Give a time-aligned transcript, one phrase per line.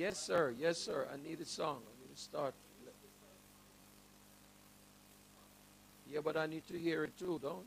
[0.00, 0.54] Yes, sir.
[0.58, 1.06] Yes, sir.
[1.12, 1.82] I need a song.
[1.84, 2.54] I need to start.
[6.10, 7.66] Yeah, but I need to hear it too, don't?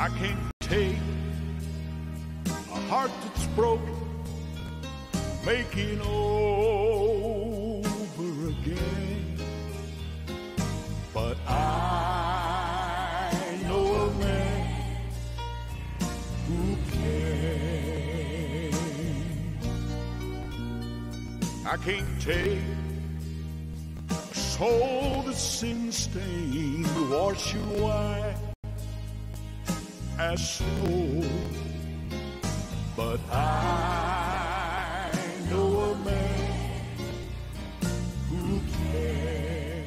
[0.00, 0.96] I can't take
[2.46, 3.94] a heart that's broken,
[5.44, 6.88] making over
[8.48, 9.36] again.
[11.12, 13.30] But I
[13.64, 14.66] know a man
[16.46, 18.72] who can.
[21.66, 22.62] I can't take
[24.08, 28.29] a soul that's sin stained, wash you white
[30.36, 31.22] snow.
[32.96, 35.10] But I
[35.48, 36.76] know a man
[38.28, 39.84] who can.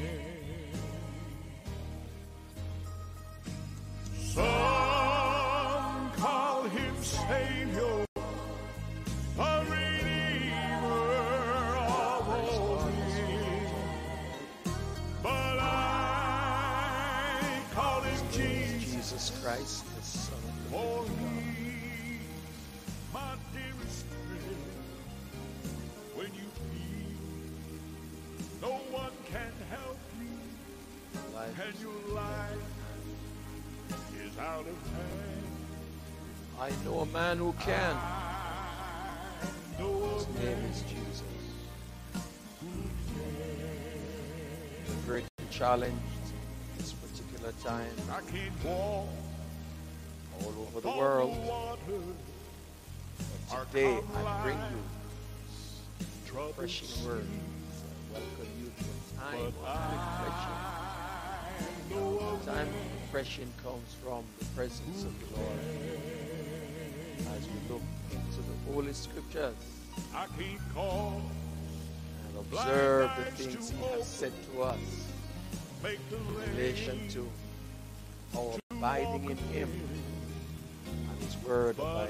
[4.19, 8.05] Some call him Savior,
[9.39, 11.05] a Redeemer
[11.77, 13.67] of all men.
[15.21, 15.63] But I
[17.73, 18.13] call him.
[18.31, 19.85] Jesus Christ,
[20.73, 22.17] For he,
[23.13, 24.57] my dearest friend,
[26.15, 27.59] when you feel
[28.59, 30.33] no one can help you
[31.35, 32.57] Life and your life
[34.25, 35.45] is out of hand,
[36.59, 37.95] I know a man who can.
[39.77, 41.23] His name is Jesus.
[44.87, 45.97] We're very challenged
[46.79, 49.07] this particular time I can't walk
[50.43, 51.37] all over the world.
[53.51, 57.27] Our Today I bring you refreshing words.
[57.83, 59.65] I welcome you to a time of a
[62.45, 65.59] Time of refreshing comes from the presence of the Lord.
[67.35, 69.55] As we look into the Holy Scriptures
[70.15, 70.25] I
[70.73, 71.21] call,
[72.27, 74.79] and observe the things He has said to us
[75.83, 75.97] in
[76.51, 77.29] relation to
[78.37, 79.92] our abiding in Him and
[81.47, 82.09] Word of in us.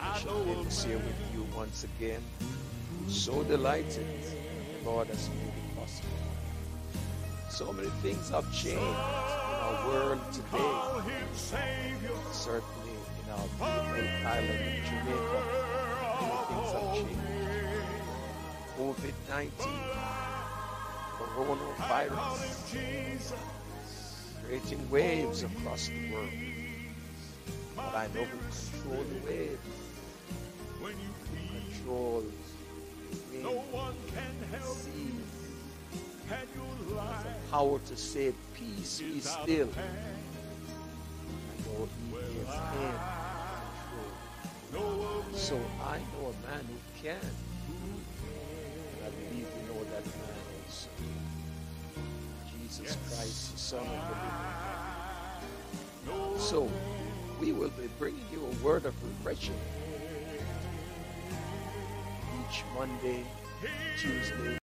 [0.00, 0.52] I shall be
[0.96, 2.22] with you once again.
[3.08, 4.06] So delighted
[4.84, 6.10] Lord has made it possible.
[7.50, 10.72] So many things have changed in our world today.
[12.32, 13.46] Certainly in our
[13.92, 15.40] beautiful island of Jamaica,
[16.20, 17.20] many things have changed.
[18.76, 19.50] COVID-19,
[21.16, 22.38] coronavirus,
[24.44, 26.53] creating waves across the world.
[27.84, 29.58] But I know who controls the waves,
[30.80, 32.24] When you feel controls
[33.32, 35.30] the no one can the help seas,
[36.30, 39.68] and your life power to say, Peace be is still.
[39.76, 39.80] I
[41.66, 42.94] know He is in
[43.52, 44.12] control.
[44.72, 47.20] Know So I know a man who can.
[47.20, 50.88] And I believe we know that man also.
[52.50, 54.38] Jesus Christ, the Son of the living
[56.06, 56.40] God.
[56.40, 56.68] So
[57.40, 59.58] we will be bringing you a word of refreshing
[62.40, 63.24] each Monday,
[63.98, 64.58] Tuesday,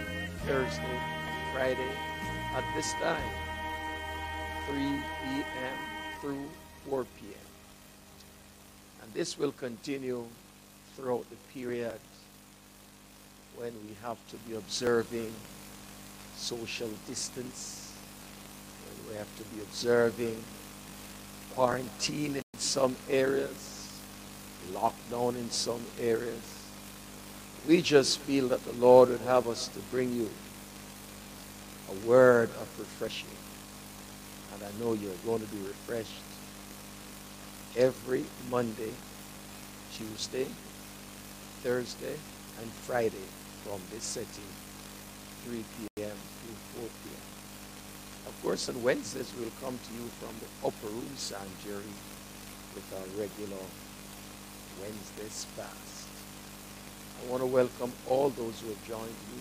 [0.47, 1.01] Thursday,
[1.53, 1.93] Friday
[2.55, 3.31] at this time,
[4.69, 5.79] 3 p.m.
[6.21, 6.45] through
[6.89, 7.33] 4 p.m.
[9.03, 10.25] And this will continue
[10.97, 12.01] throughout the period
[13.57, 15.33] when we have to be observing
[16.37, 17.93] social distance,
[18.85, 20.43] when we have to be observing
[21.55, 22.46] quarantine in
[22.77, 24.03] some areas,
[24.71, 26.45] lockdown in some areas.
[27.67, 30.29] We just feel that the Lord would have us to bring you
[31.89, 33.31] a word of refreshing.
[34.53, 36.21] And I know you're going to be refreshed
[37.79, 38.93] every Monday,
[39.95, 40.47] Tuesday,
[41.63, 42.17] Thursday,
[42.61, 43.27] and Friday
[43.65, 44.53] from this setting,
[45.47, 46.11] 3 p.m.
[46.11, 48.27] to 4 p.m.
[48.27, 51.81] Of course, on Wednesdays, we'll come to you from the upper room sanctuary
[52.77, 53.65] with our regular
[54.81, 56.07] Wednesday's fast.
[57.19, 59.41] I want to welcome all those who have joined me,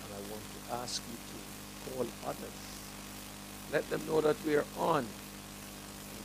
[0.00, 2.60] and I want to ask you to call others.
[3.70, 5.06] Let them know that we are on.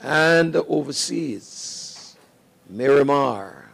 [0.00, 2.16] and overseas,
[2.68, 3.70] Miramar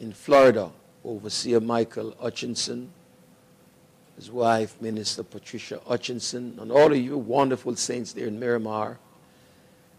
[0.00, 0.70] in Florida,
[1.04, 2.90] Overseer Michael Hutchinson,
[4.14, 8.98] his wife, Minister Patricia Hutchinson, and all of you wonderful saints there in Miramar,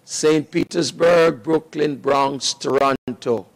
[0.06, 0.50] St.
[0.50, 3.48] Petersburg, Brooklyn, Bronx, Toronto.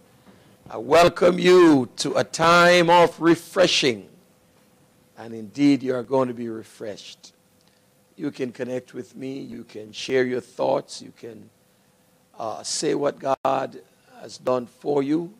[0.70, 4.09] I welcome you to a time of refreshing.
[5.20, 7.34] And indeed, you are going to be refreshed.
[8.16, 9.40] You can connect with me.
[9.40, 11.02] You can share your thoughts.
[11.02, 11.50] You can
[12.40, 13.82] uh, say what God
[14.22, 15.34] has done for you.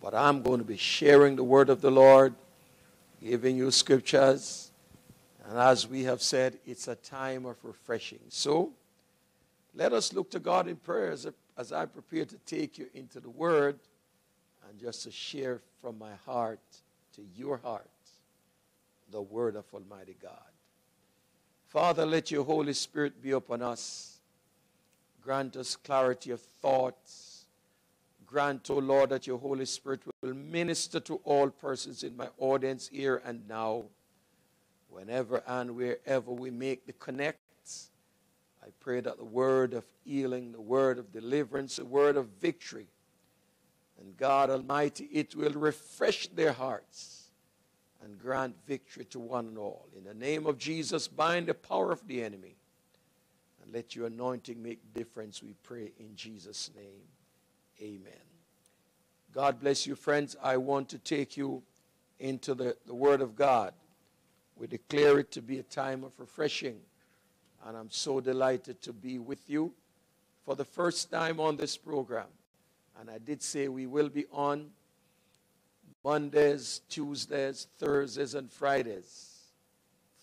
[0.00, 2.34] But I'm going to be sharing the word of the Lord,
[3.22, 4.72] giving you scriptures.
[5.46, 8.20] And as we have said, it's a time of refreshing.
[8.30, 8.72] So
[9.74, 11.26] let us look to God in prayer as,
[11.58, 13.78] as I prepare to take you into the word
[14.66, 16.60] and just to share from my heart
[17.16, 17.90] to your heart
[19.14, 20.50] the word of Almighty God.
[21.68, 24.18] Father, let your Holy Spirit be upon us.
[25.22, 27.46] Grant us clarity of thoughts.
[28.26, 32.26] Grant, O oh Lord, that your Holy Spirit will minister to all persons in my
[32.38, 33.84] audience here and now,
[34.88, 37.38] whenever and wherever we make the connect.
[38.64, 42.88] I pray that the word of healing, the word of deliverance, the word of victory,
[44.00, 47.23] and God Almighty, it will refresh their hearts
[48.04, 49.88] and grant victory to one and all.
[49.96, 52.56] In the name of Jesus, bind the power of the enemy
[53.62, 57.02] and let your anointing make difference, we pray in Jesus' name.
[57.80, 58.12] Amen.
[59.32, 60.36] God bless you, friends.
[60.42, 61.62] I want to take you
[62.20, 63.72] into the, the Word of God.
[64.56, 66.76] We declare it to be a time of refreshing,
[67.66, 69.72] and I'm so delighted to be with you
[70.44, 72.28] for the first time on this program.
[73.00, 74.70] And I did say we will be on
[76.04, 79.30] Mondays, Tuesdays, Thursdays, and Fridays.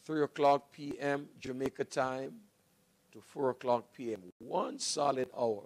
[0.05, 1.27] 3 o'clock p.m.
[1.39, 2.33] Jamaica time
[3.11, 4.21] to 4 o'clock p.m.
[4.39, 5.63] One solid hour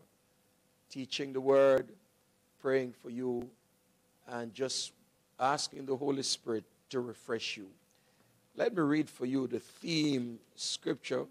[0.90, 1.90] teaching the word,
[2.62, 3.50] praying for you,
[4.28, 4.94] and just
[5.40, 7.68] asking the Holy Spirit to refresh you.
[8.56, 11.26] Let me read for you the theme scripture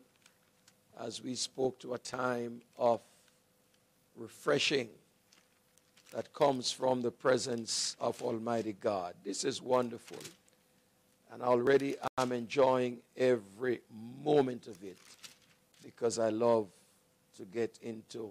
[1.00, 3.00] as we spoke to a time of
[4.16, 4.90] refreshing
[6.14, 9.14] that comes from the presence of Almighty God.
[9.24, 10.18] This is wonderful.
[11.32, 13.80] And already I'm enjoying every
[14.22, 14.96] moment of it
[15.82, 16.68] because I love
[17.36, 18.30] to get into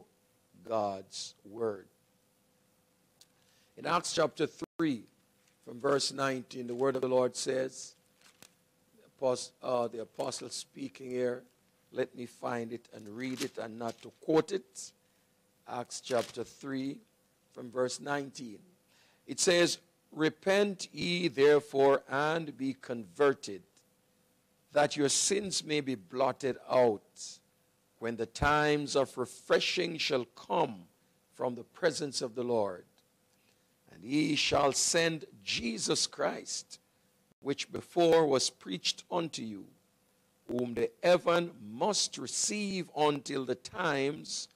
[0.65, 1.85] God's Word.
[3.75, 4.47] In Acts chapter
[4.77, 5.01] 3,
[5.65, 7.95] from verse 19, the Word of the Lord says,
[8.95, 11.43] the apostle, uh, the apostle speaking here,
[11.91, 14.91] let me find it and read it and not to quote it.
[15.67, 16.97] Acts chapter 3,
[17.53, 18.59] from verse 19.
[19.27, 19.77] It says,
[20.11, 23.63] Repent ye therefore and be converted,
[24.71, 27.01] that your sins may be blotted out,
[27.99, 30.83] when the times of refreshing shall come
[31.33, 32.85] from the presence of the Lord.
[33.93, 36.79] And he shall send Jesus Christ,
[37.41, 39.65] which before was preached unto you,
[40.47, 44.47] whom the heaven must receive until the times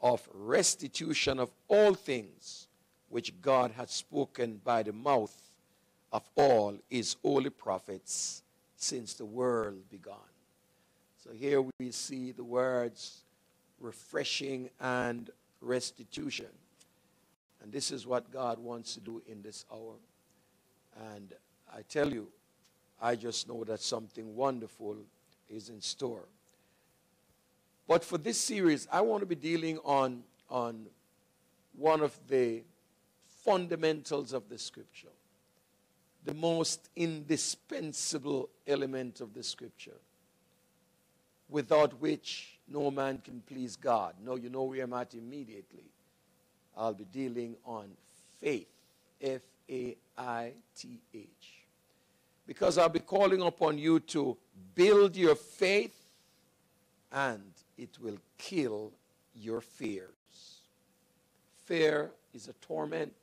[0.00, 2.68] of restitution of all things
[3.08, 5.50] which God had spoken by the mouth
[6.12, 8.42] of all his holy prophets
[8.76, 10.14] since the world began.
[11.22, 13.24] So here we see the words
[13.80, 16.46] refreshing and restitution.
[17.62, 19.94] And this is what God wants to do in this hour.
[21.14, 21.32] And
[21.74, 22.28] I tell you,
[23.00, 24.96] I just know that something wonderful
[25.48, 26.28] is in store.
[27.88, 30.86] But for this series, I want to be dealing on, on
[31.74, 32.62] one of the
[33.44, 35.08] fundamentals of the scripture,
[36.26, 39.96] the most indispensable element of the scripture,
[41.48, 44.14] without which no man can please God.
[44.22, 45.86] No, you know where I'm at immediately.
[46.76, 47.88] I'll be dealing on
[48.38, 48.68] faith,
[49.22, 49.40] F
[49.70, 51.26] A I T H.
[52.46, 54.36] Because I'll be calling upon you to
[54.74, 55.94] build your faith
[57.10, 57.42] and
[57.78, 58.92] it will kill
[59.34, 60.62] your fears.
[61.64, 63.14] Fear is a torment.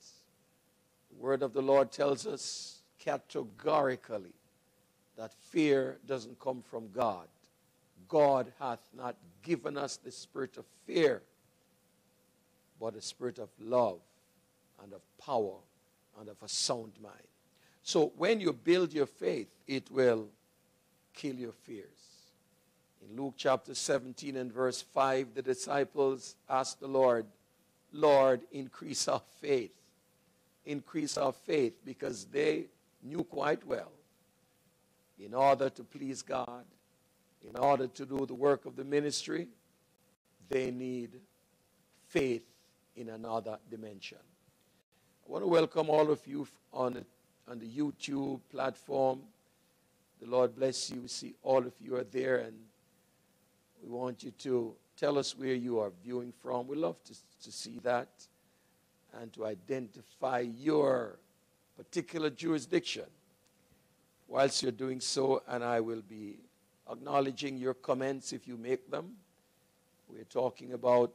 [1.09, 4.33] The word of the Lord tells us categorically
[5.17, 7.27] that fear doesn't come from God.
[8.07, 11.21] God hath not given us the spirit of fear,
[12.79, 13.99] but a spirit of love
[14.83, 15.57] and of power
[16.19, 17.15] and of a sound mind.
[17.83, 20.27] So when you build your faith, it will
[21.13, 22.04] kill your fears.
[23.07, 27.25] In Luke chapter 17 and verse 5, the disciples asked the Lord,
[27.91, 29.73] Lord, increase our faith.
[30.65, 32.65] Increase our faith because they
[33.03, 33.91] knew quite well
[35.19, 36.65] in order to please God,
[37.47, 39.47] in order to do the work of the ministry,
[40.49, 41.11] they need
[42.07, 42.43] faith
[42.95, 44.17] in another dimension.
[45.27, 47.05] I want to welcome all of you on,
[47.47, 49.21] on the YouTube platform.
[50.21, 51.01] The Lord bless you.
[51.01, 52.55] We see all of you are there, and
[53.85, 56.67] we want you to tell us where you are viewing from.
[56.67, 57.13] We love to,
[57.43, 58.07] to see that
[59.21, 61.19] and to identify your
[61.77, 63.05] particular jurisdiction.
[64.27, 66.39] Whilst you're doing so, and I will be
[66.91, 69.11] acknowledging your comments if you make them.
[70.09, 71.11] We're talking about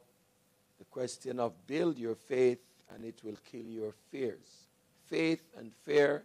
[0.79, 2.59] the question of build your faith
[2.93, 4.67] and it will kill your fears.
[5.07, 6.23] Faith and fear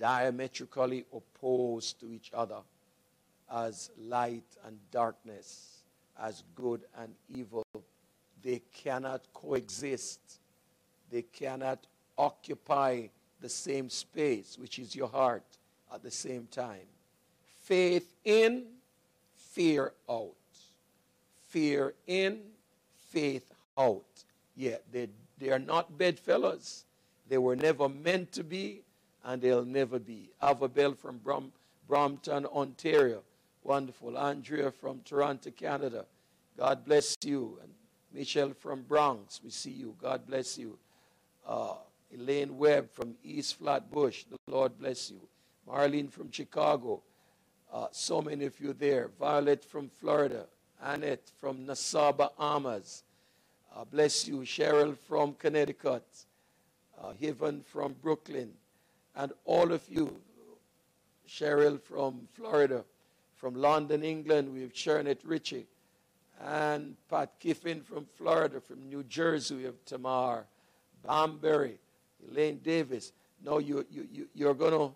[0.00, 2.58] diametrically opposed to each other
[3.52, 5.82] as light and darkness,
[6.20, 7.64] as good and evil.
[8.42, 10.20] They cannot coexist.
[11.10, 13.08] They cannot occupy
[13.40, 15.44] the same space, which is your heart,
[15.92, 16.86] at the same time.
[17.62, 18.64] Faith in,
[19.34, 20.34] fear out.
[21.48, 22.40] Fear in,
[23.10, 24.04] faith out.
[24.56, 26.84] Yeah, they, they are not bedfellows.
[27.28, 28.82] They were never meant to be,
[29.24, 30.30] and they'll never be.
[30.42, 31.52] Avabel from Brom,
[31.88, 33.22] Brampton, Ontario.
[33.62, 34.16] Wonderful.
[34.16, 36.06] Andrea from Toronto, Canada.
[36.56, 37.58] God bless you.
[37.62, 37.72] And
[38.12, 39.94] Michelle from Bronx, we see you.
[40.00, 40.78] God bless you.
[41.46, 41.74] Uh,
[42.12, 45.20] Elaine Webb from East Flatbush, the Lord bless you.
[45.68, 47.02] Marlene from Chicago,
[47.72, 49.10] uh, so many of you there.
[49.18, 50.46] Violet from Florida,
[50.82, 53.04] Annette from Nassau, Bahamas.
[53.74, 54.38] Uh, bless you.
[54.38, 56.04] Cheryl from Connecticut,
[57.00, 58.52] uh, Heaven from Brooklyn,
[59.14, 60.16] and all of you.
[61.28, 62.84] Cheryl from Florida,
[63.40, 65.66] from London, England, we have Shernet Ritchie,
[66.42, 70.46] and Pat Kiffin from Florida, from New Jersey, we have Tamar,
[71.06, 71.78] Bamberry,
[72.30, 73.12] Elaine Davis.
[73.42, 74.94] No, you, you, you, you're going to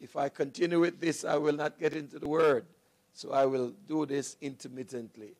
[0.00, 2.64] if I continue with this, I will not get into the word.
[3.12, 5.34] So I will do this intermittently.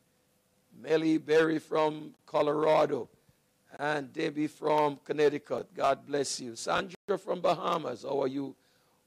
[0.82, 3.08] Melly Berry from Colorado
[3.78, 5.74] and Debbie from Connecticut.
[5.74, 6.56] God bless you.
[6.56, 8.02] Sandra from Bahamas.
[8.02, 8.54] How are you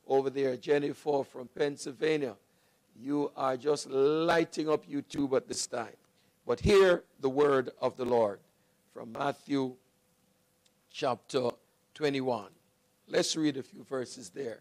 [0.08, 0.58] over there?
[0.58, 2.36] Jennifer from Pennsylvania.
[3.00, 5.96] You are just lighting up YouTube at this time.
[6.46, 8.40] But hear the word of the Lord
[8.94, 9.76] from Matthew
[10.92, 11.50] chapter
[11.96, 12.48] 21.
[13.08, 14.60] Let's read a few verses there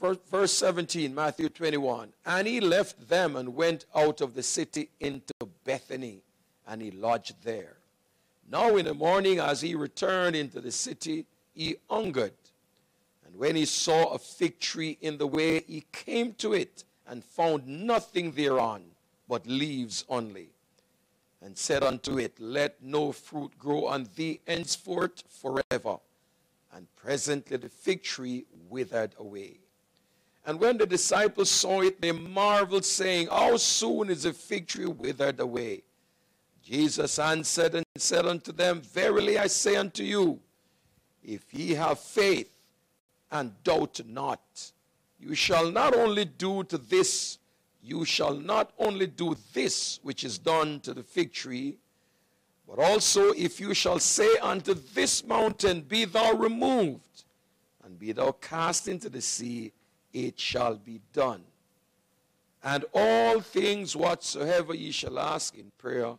[0.00, 2.12] verse 17, Matthew 21.
[2.24, 6.22] And he left them and went out of the city into Bethany,
[6.66, 7.76] and he lodged there.
[8.50, 12.32] Now in the morning, as he returned into the city, he hungered.
[13.40, 17.66] When he saw a fig tree in the way, he came to it and found
[17.66, 18.82] nothing thereon
[19.30, 20.50] but leaves only.
[21.40, 25.96] And said unto it, Let no fruit grow on thee henceforth forever.
[26.74, 29.56] And presently the fig tree withered away.
[30.44, 34.84] And when the disciples saw it, they marveled, saying, How soon is the fig tree
[34.84, 35.84] withered away?
[36.62, 40.40] Jesus answered and said unto them, Verily I say unto you,
[41.24, 42.50] if ye have faith
[43.30, 44.72] and doubt not,
[45.18, 47.38] you shall not only do to this,
[47.82, 51.76] you shall not only do this which is done to the fig tree,
[52.66, 57.24] but also if you shall say unto this mountain, Be thou removed
[57.84, 59.72] and be thou cast into the sea,
[60.12, 61.42] it shall be done.
[62.62, 66.14] And all things whatsoever ye shall ask in prayer,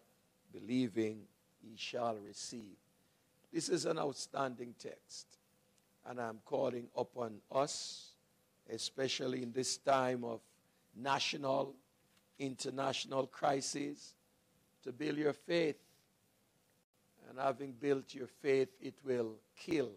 [0.52, 1.22] believing
[1.64, 2.78] ye shall receive.
[3.54, 5.28] This is an outstanding text.
[6.10, 8.12] And I'm calling upon us,
[8.70, 10.42] especially in this time of
[10.96, 11.76] national,
[12.40, 14.14] international crisis,
[14.84, 15.78] to build your faith.
[17.30, 19.92] And having built your faith, it will kill,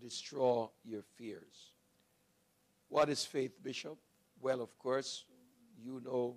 [0.00, 1.70] destroy your fears.
[2.88, 3.96] What is faith, Bishop?
[4.40, 5.24] Well, of course,
[5.82, 6.36] you know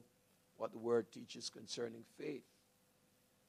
[0.57, 2.43] what the word teaches concerning faith.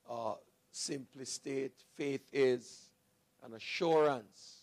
[0.08, 0.34] Uh,
[0.72, 2.90] simply state, faith is
[3.44, 4.57] an assurance.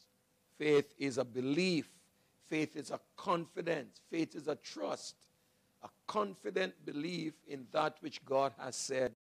[0.57, 1.89] Faith is a belief.
[2.47, 3.99] Faith is a confidence.
[4.09, 5.15] Faith is a trust.
[5.83, 9.13] A confident belief in that which God has said,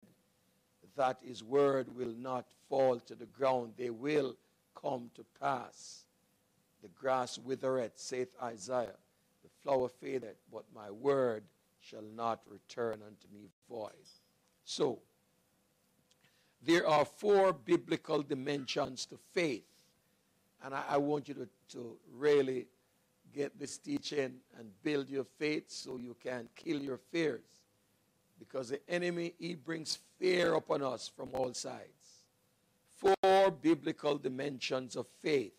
[0.95, 3.73] that his word will not fall to the ground.
[3.77, 4.35] They will
[4.79, 6.05] come to pass.
[6.81, 8.97] The grass withereth, saith Isaiah.
[9.43, 11.43] The flower fadeth, but my word
[11.79, 13.91] shall not return unto me void.
[14.65, 14.99] So,
[16.61, 19.65] there are four biblical dimensions to faith.
[20.63, 22.67] And I, I, want you to, to really
[23.33, 27.61] get this teaching and build your faith so you can kill your fears.
[28.39, 32.23] Because the enemy, he brings fear upon us from all sides.
[32.97, 35.53] Four biblical dimensions of faith.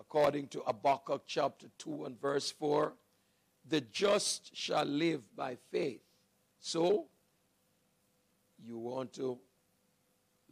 [0.00, 2.92] According to Habakkuk chapter 2 and verse 4,
[3.68, 6.00] the just shall live by faith.
[6.60, 7.06] So,
[8.64, 9.38] you want to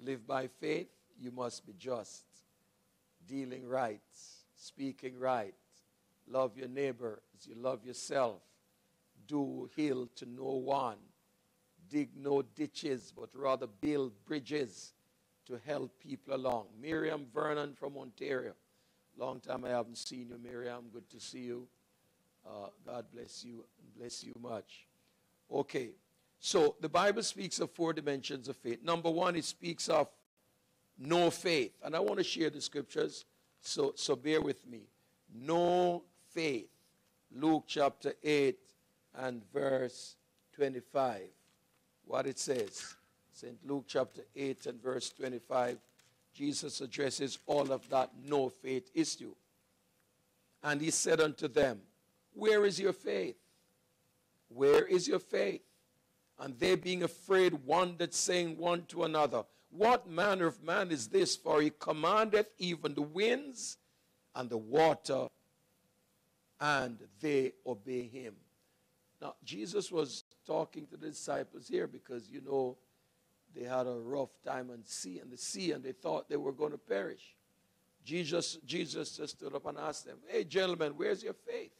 [0.03, 0.89] live by faith,
[1.21, 2.25] you must be just,
[3.27, 4.01] dealing right,
[4.57, 5.55] speaking right,
[6.29, 8.41] love your neighbor as you love yourself,
[9.27, 10.99] do ill to no one,
[11.89, 14.93] dig no ditches, but rather build bridges
[15.47, 16.67] to help people along.
[16.81, 18.55] Miriam Vernon from Ontario.
[19.17, 20.87] Long time I haven't seen you, Miriam.
[20.93, 21.69] Good to see you.
[22.47, 24.87] Uh, God bless you and bless you much.
[25.51, 25.91] Okay,
[26.41, 28.83] so the Bible speaks of four dimensions of faith.
[28.83, 30.09] Number one, it speaks of
[30.99, 31.73] no faith.
[31.83, 33.25] And I want to share the scriptures,
[33.61, 34.83] so, so bear with me.
[35.35, 36.03] No
[36.33, 36.69] faith.
[37.35, 38.57] Luke chapter 8
[39.19, 40.17] and verse
[40.55, 41.23] 25.
[42.07, 42.95] What it says.
[43.33, 43.59] St.
[43.67, 45.79] Luke chapter 8 and verse 25.
[46.33, 49.35] Jesus addresses all of that no faith issue.
[50.63, 51.81] And he said unto them,
[52.33, 53.37] Where is your faith?
[54.49, 55.63] Where is your faith?
[56.39, 59.45] And they being afraid wondered, saying one to another,
[59.77, 61.35] What manner of man is this?
[61.35, 63.79] For he commandeth even the winds
[64.35, 65.27] and the water,
[66.61, 68.35] and they obey him.
[69.21, 72.77] Now, Jesus was talking to the disciples here because, you know,
[73.53, 76.53] they had a rough time on sea and the sea, and they thought they were
[76.53, 77.35] going to perish.
[78.05, 81.73] Jesus, Jesus just stood up and asked them, Hey, gentlemen, where's your faith?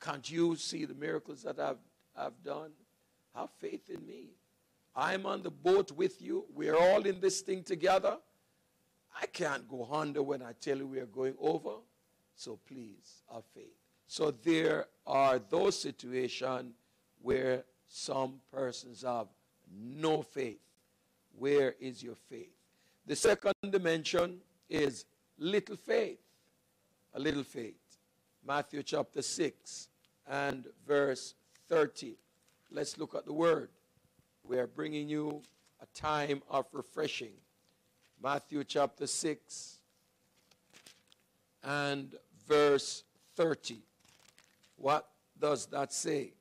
[0.00, 1.78] Can't you see the miracles that I've,
[2.16, 2.70] I've done?
[3.36, 4.30] Have faith in me.
[4.94, 6.46] I'm on the boat with you.
[6.54, 8.16] We're all in this thing together.
[9.20, 11.74] I can't go under when I tell you we are going over.
[12.34, 13.76] So please, have faith.
[14.06, 16.72] So there are those situations
[17.22, 19.26] where some persons have
[19.72, 20.60] no faith.
[21.38, 22.52] Where is your faith?
[23.06, 25.04] The second dimension is
[25.38, 26.18] little faith.
[27.14, 27.74] A little faith.
[28.46, 29.88] Matthew chapter 6
[30.28, 31.34] and verse
[31.68, 32.16] 30.
[32.70, 33.68] Let's look at the word.
[34.50, 35.42] We are bringing you
[35.80, 37.34] a time of refreshing.
[38.20, 39.78] Matthew chapter 6
[41.62, 42.16] and
[42.48, 43.04] verse
[43.36, 43.78] 30.
[44.74, 45.06] What
[45.38, 46.32] does that say?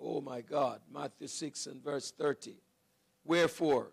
[0.00, 0.80] Oh my God.
[0.90, 2.54] Matthew 6 and verse 30.
[3.22, 3.88] Wherefore,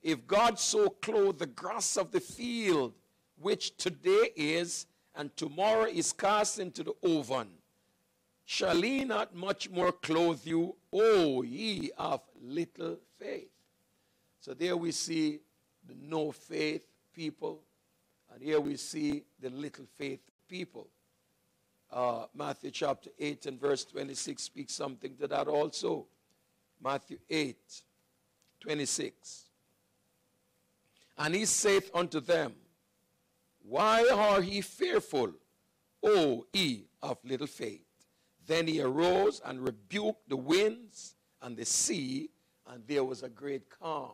[0.00, 2.92] if God so clothe the grass of the field,
[3.40, 7.48] which today is and tomorrow is cast into the oven,
[8.48, 13.50] Shall he not much more clothe you, O ye of little faith?
[14.40, 15.40] So there we see
[15.86, 16.82] the no faith
[17.14, 17.62] people,
[18.32, 20.88] and here we see the little faith people.
[21.90, 26.06] Uh, Matthew chapter 8 and verse 26 speaks something to that also.
[26.82, 27.56] Matthew 8,
[28.60, 29.44] 26.
[31.18, 32.54] And he saith unto them,
[33.62, 35.32] Why are ye fearful,
[36.02, 37.86] O ye of little faith?
[38.46, 42.30] Then he arose and rebuked the winds and the sea,
[42.68, 44.12] and there was a great calm.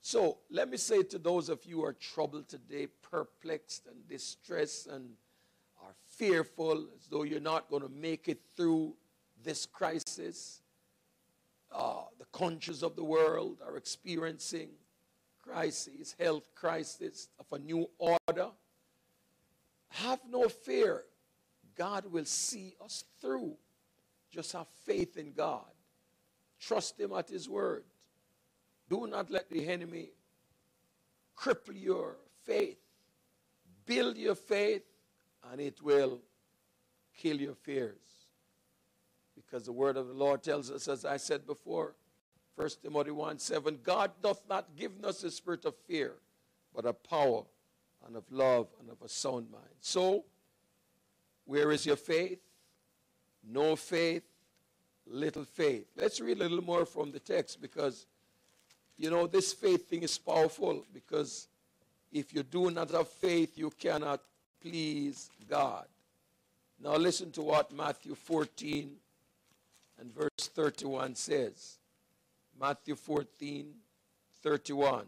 [0.00, 4.86] So let me say to those of you who are troubled today, perplexed and distressed
[4.86, 5.08] and
[5.82, 8.94] are fearful as though you're not going to make it through
[9.42, 10.60] this crisis,
[11.72, 14.68] uh, the countries of the world are experiencing
[15.42, 18.50] crises, health crisis of a new order.
[19.88, 21.04] Have no fear.
[21.76, 23.56] God will see us through.
[24.30, 25.73] Just have faith in God.
[26.60, 27.84] Trust Him at His word.
[28.88, 30.10] Do not let the enemy
[31.36, 32.78] cripple your faith.
[33.86, 34.82] Build your faith,
[35.50, 36.20] and it will
[37.16, 37.96] kill your fears.
[39.34, 41.94] Because the word of the Lord tells us, as I said before,
[42.56, 46.14] 1 Timothy 1 7, God doth not give us a spirit of fear,
[46.74, 47.42] but of power
[48.06, 49.64] and of love and of a sound mind.
[49.80, 50.24] So,
[51.46, 52.38] where is your faith?
[53.42, 54.22] No faith,
[55.06, 55.86] little faith.
[55.96, 58.06] Let's read a little more from the text because,
[58.96, 61.48] you know, this faith thing is powerful because
[62.12, 64.20] if you do not have faith, you cannot
[64.60, 65.86] please God.
[66.82, 68.90] Now, listen to what Matthew 14
[70.00, 71.78] and verse 31 says.
[72.60, 73.72] Matthew 14,
[74.42, 75.04] 31.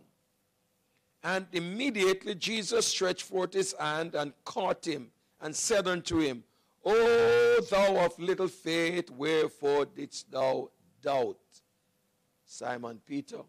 [1.22, 5.08] And immediately Jesus stretched forth his hand and caught him
[5.40, 6.44] and said unto him,
[6.88, 10.70] O thou of little faith, wherefore didst thou
[11.02, 11.36] doubt?
[12.44, 13.40] Simon Peter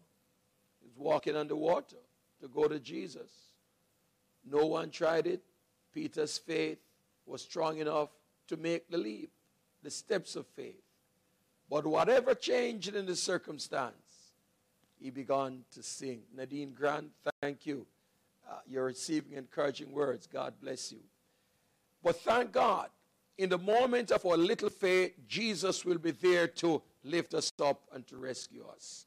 [0.84, 2.02] is walking on the water
[2.40, 3.30] to go to Jesus.
[4.44, 5.42] No one tried it.
[5.94, 6.78] Peter's faith
[7.26, 8.08] was strong enough
[8.48, 9.30] to make the leap,
[9.84, 10.82] the steps of faith.
[11.70, 14.32] But whatever changed in the circumstance,
[14.98, 16.22] he began to sing.
[16.34, 17.86] Nadine Grant, thank you.
[18.50, 20.26] Uh, you're receiving encouraging words.
[20.26, 20.98] God bless you.
[22.02, 22.88] But thank God,
[23.38, 27.82] in the moment of our little faith, Jesus will be there to lift us up
[27.94, 29.06] and to rescue us.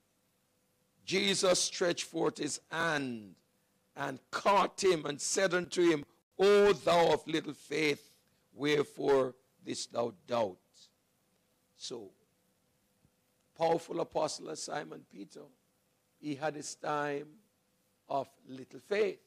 [1.06, 3.36] Jesus stretched forth his hand
[3.98, 6.06] and caught him and said unto him,
[6.40, 8.12] O thou of little faith,
[8.54, 10.58] wherefore didst thou doubt?
[11.76, 12.12] So,
[13.58, 15.42] powerful apostle Simon Peter,
[16.20, 17.28] he had his time
[18.08, 19.20] of little faith,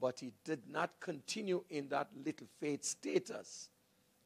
[0.00, 3.68] but he did not continue in that little faith status.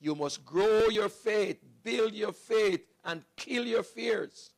[0.01, 4.53] You must grow your faith, build your faith, and kill your fears.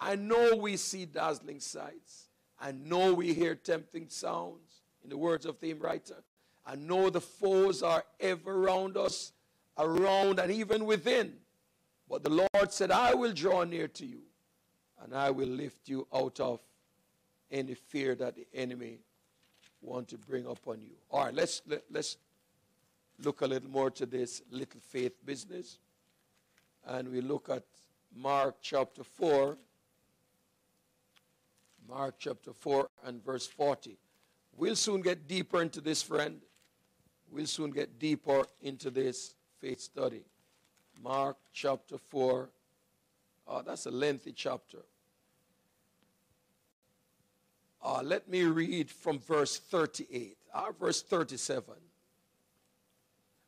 [0.00, 2.28] I know we see dazzling sights.
[2.60, 6.22] I know we hear tempting sounds, in the words of the hymn writer.
[6.66, 9.32] I know the foes are ever around us,
[9.76, 11.34] around and even within.
[12.08, 14.22] But the Lord said, I will draw near to you
[15.02, 16.60] and I will lift you out of
[17.50, 19.00] any fear that the enemy
[19.82, 20.94] want to bring upon you.
[21.10, 22.16] All right, let's let, us let us
[23.22, 25.78] look a little more to this little faith business.
[26.86, 27.64] And we look at
[28.14, 29.56] Mark chapter 4.
[31.88, 33.98] Mark chapter 4 and verse 40.
[34.56, 36.40] We'll soon get deeper into this, friend.
[37.30, 40.22] We'll soon get deeper into this faith study.
[41.02, 42.48] Mark chapter 4.
[43.46, 44.78] Oh, that's a lengthy chapter.
[47.82, 51.74] Uh, let me read from verse 38, uh, verse 37.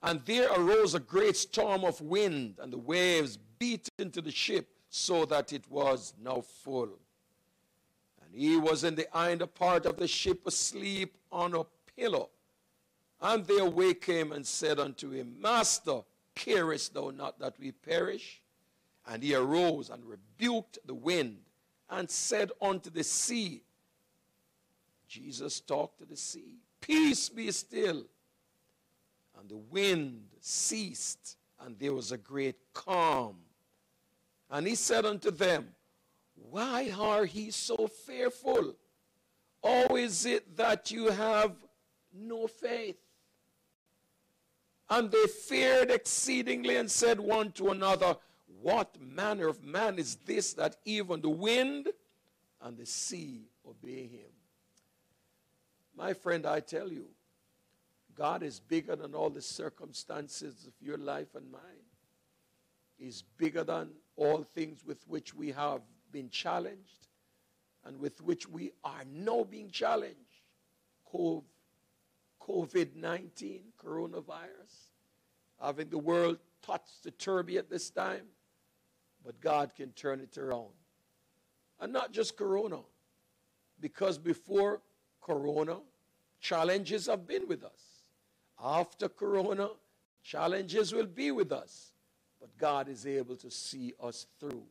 [0.07, 4.69] And there arose a great storm of wind, and the waves beat into the ship
[4.88, 6.90] so that it was now full.
[8.23, 11.64] And he was in the hinder part of the ship asleep on a
[11.97, 12.31] pillow.
[13.21, 16.03] And they awake him and said unto him, Master,
[16.37, 18.40] carest thou not that we perish?
[19.09, 21.38] And he arose and rebuked the wind
[21.90, 23.62] and said unto the sea,
[25.09, 28.05] Jesus talked to the sea, Peace be still.
[29.38, 33.37] And the wind ceased, and there was a great calm.
[34.51, 35.68] And he said unto them,
[36.35, 38.75] Why are ye so fearful?
[39.62, 41.53] Or is it that you have
[42.12, 42.99] no faith?
[44.88, 48.16] And they feared exceedingly and said one to another,
[48.62, 51.88] What manner of man is this that even the wind
[52.62, 54.31] and the sea obey him?
[55.96, 57.07] My friend, I tell you,
[58.17, 61.61] God is bigger than all the circumstances of your life and mine.
[62.99, 67.09] He's bigger than all things with which we have been challenged
[67.85, 70.17] and with which we are now being challenged.
[71.13, 74.89] COVID 19, coronavirus,
[75.61, 78.27] having the world touched the turby at this time,
[79.25, 80.73] but God can turn it around.
[81.81, 82.81] And not just corona,
[83.81, 84.81] because before
[85.21, 85.79] Corona,
[86.41, 87.96] challenges have been with us.
[88.62, 89.71] After Corona,
[90.23, 91.92] challenges will be with us.
[92.40, 94.62] But God is able to see us through.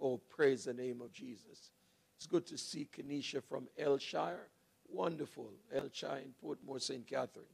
[0.00, 1.70] Oh, praise the name of Jesus.
[2.16, 4.48] It's good to see Kenesha from Hellshire.
[4.88, 5.50] Wonderful.
[5.72, 7.06] Hellshire in Portmore, St.
[7.06, 7.46] Catherine.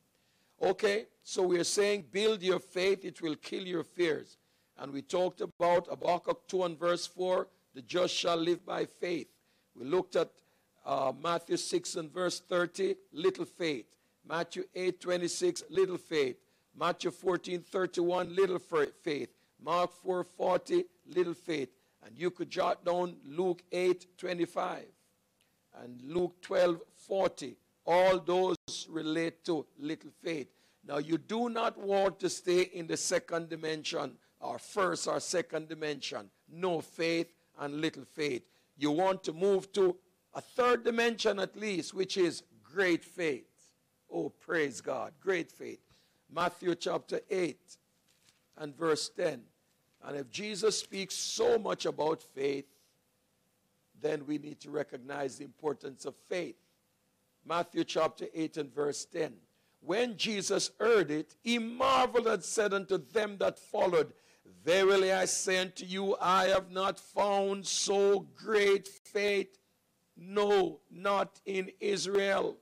[0.63, 4.37] Okay, so we're saying build your faith, it will kill your fears.
[4.79, 9.27] And we talked about Habakkuk 2 and verse 4 the just shall live by faith.
[9.75, 10.31] We looked at
[10.87, 13.87] uh, Matthew 6 and verse 30, little faith.
[14.27, 16.37] Matthew 8 26, little faith.
[16.77, 19.29] Matthew 14 31, little faith.
[19.63, 21.69] Mark 4 40, little faith.
[22.05, 24.85] And you could jot down Luke 8 25
[25.83, 27.57] and Luke 12 40.
[27.87, 28.57] All those
[28.89, 30.49] relate to little faith.
[30.87, 35.69] Now, you do not want to stay in the second dimension or first or second
[35.69, 36.31] dimension.
[36.51, 38.43] No faith and little faith.
[38.77, 39.97] You want to move to
[40.35, 43.45] a third dimension at least, which is great faith.
[44.15, 45.13] Oh, praise God.
[45.21, 45.81] Great faith.
[46.33, 47.59] Matthew chapter 8
[48.59, 49.41] and verse 10.
[50.07, 52.67] And if Jesus speaks so much about faith,
[54.01, 56.55] then we need to recognize the importance of faith.
[57.45, 59.33] Matthew chapter 8 and verse 10.
[59.81, 64.13] When Jesus heard it, he marveled and said unto them that followed,
[64.65, 69.59] Verily I say unto you, I have not found so great faith,
[70.17, 72.59] no, not in Israel.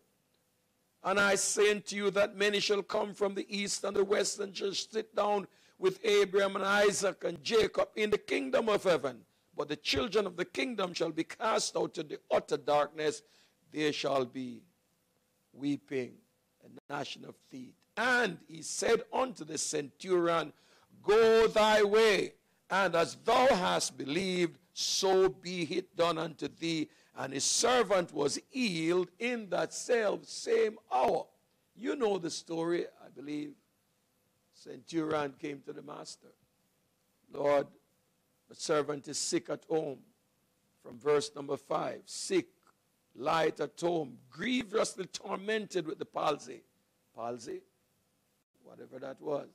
[1.04, 4.38] And I say unto you that many shall come from the east and the west
[4.38, 5.46] and shall sit down
[5.78, 9.18] with Abraham and Isaac and Jacob in the kingdom of heaven.
[9.56, 13.22] But the children of the kingdom shall be cast out to the utter darkness.
[13.72, 14.62] There shall be
[15.52, 16.12] weeping
[16.64, 17.74] and gnashing of teeth.
[17.96, 20.52] And he said unto the centurion,
[21.02, 22.34] Go thy way,
[22.70, 26.88] and as thou hast believed, so be it done unto thee.
[27.16, 31.26] And his servant was healed in that self same hour.
[31.76, 33.52] You know the story, I believe.
[34.54, 36.28] Centurion came to the master.
[37.32, 37.66] Lord,
[38.48, 39.98] the servant is sick at home.
[40.82, 42.48] From verse number five sick,
[43.14, 46.62] light at home, grievously tormented with the palsy.
[47.14, 47.60] Palsy?
[48.64, 49.48] Whatever that was.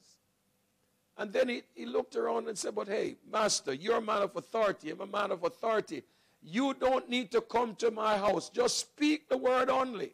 [1.17, 4.36] And then he, he looked around and said, But hey, master, you're a man of
[4.36, 4.91] authority.
[4.91, 6.04] I'm a man of authority.
[6.49, 8.49] You don't need to come to my house.
[8.49, 10.13] Just speak the word only,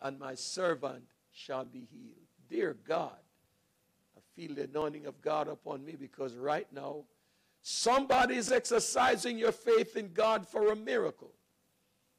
[0.00, 2.26] and my servant shall be healed.
[2.50, 3.16] Dear God,
[4.16, 7.04] I feel the anointing of God upon me because right now,
[7.62, 11.30] somebody is exercising your faith in God for a miracle.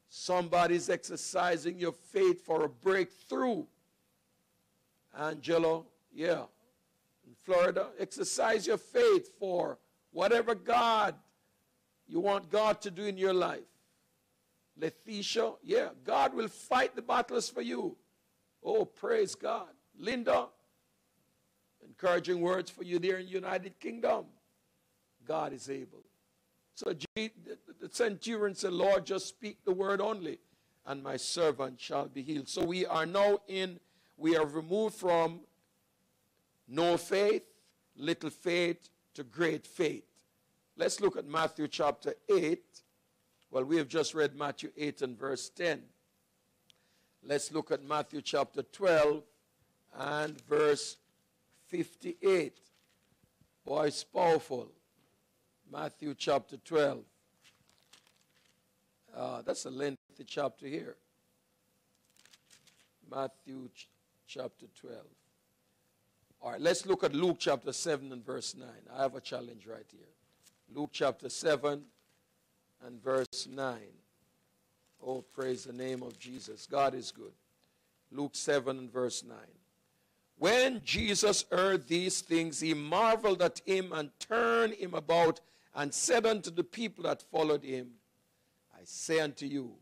[0.07, 3.65] Somebody's exercising your faith for a breakthrough.
[5.19, 6.43] Angelo, yeah,
[7.27, 9.79] in Florida, exercise your faith for
[10.13, 11.15] whatever God
[12.07, 13.61] you want God to do in your life.
[14.77, 17.95] Letitia, yeah, God will fight the battles for you.
[18.63, 19.67] Oh, praise God.
[19.97, 20.47] Linda,
[21.85, 24.25] encouraging words for you there in the United Kingdom.
[25.25, 26.03] God is able.
[26.75, 30.39] So the centurion said, Lord, just speak the word only,
[30.85, 32.49] and my servant shall be healed.
[32.49, 33.79] So we are now in,
[34.17, 35.41] we are removed from
[36.67, 37.43] no faith,
[37.95, 40.03] little faith, to great faith.
[40.75, 42.63] Let's look at Matthew chapter 8.
[43.51, 45.83] Well, we have just read Matthew 8 and verse 10.
[47.23, 49.23] Let's look at Matthew chapter 12
[49.99, 50.97] and verse
[51.67, 52.57] 58.
[53.63, 54.69] Boy, it's powerful.
[55.71, 57.03] Matthew chapter 12.
[59.15, 60.95] Uh, that's a lengthy chapter here.
[63.09, 63.89] Matthew ch-
[64.27, 64.97] chapter 12.
[66.41, 68.67] All right, let's look at Luke chapter 7 and verse 9.
[68.93, 70.01] I have a challenge right here.
[70.75, 71.83] Luke chapter 7
[72.85, 73.77] and verse 9.
[75.05, 76.67] Oh, praise the name of Jesus.
[76.69, 77.33] God is good.
[78.11, 79.37] Luke 7 and verse 9.
[80.39, 85.41] When Jesus heard these things, he marveled at him and turned him about
[85.75, 87.91] and said unto the people that followed him,
[88.75, 89.73] I say unto you,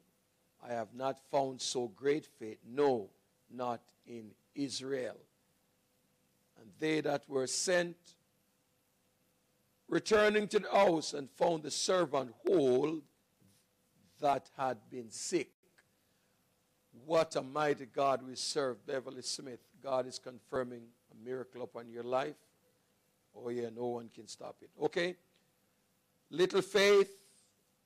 [0.62, 3.10] I have not found so great faith, no,
[3.50, 5.18] not in Israel.
[6.60, 7.96] And they that were sent,
[9.92, 13.02] returning to the house, and found the servant whole
[14.22, 15.52] that had been sick.
[17.06, 19.60] What a mighty God we serve, Beverly Smith.
[19.84, 22.36] God is confirming a miracle upon your life.
[23.36, 24.70] Oh, yeah, no one can stop it.
[24.82, 25.16] Okay?
[26.30, 27.18] Little faith,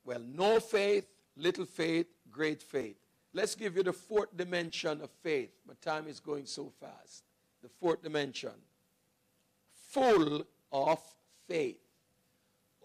[0.04, 2.98] well, no faith, little faith, great faith.
[3.34, 5.50] Let's give you the fourth dimension of faith.
[5.68, 7.24] My time is going so fast.
[7.64, 8.54] The fourth dimension
[9.90, 11.00] full of
[11.48, 11.80] faith.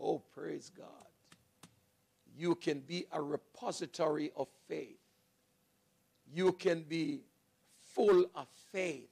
[0.00, 0.86] Oh, praise God.
[2.36, 4.98] You can be a repository of faith.
[6.32, 7.20] You can be
[7.82, 9.10] full of faith,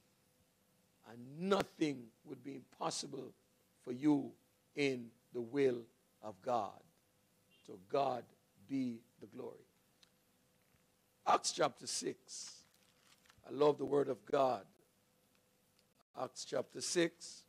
[1.11, 3.33] and nothing would be impossible
[3.83, 4.31] for you
[4.75, 5.81] in the will
[6.23, 6.81] of God.
[7.67, 8.23] So, God
[8.67, 9.57] be the glory.
[11.27, 12.51] Acts chapter 6.
[13.47, 14.63] I love the word of God.
[16.19, 17.43] Acts chapter 6,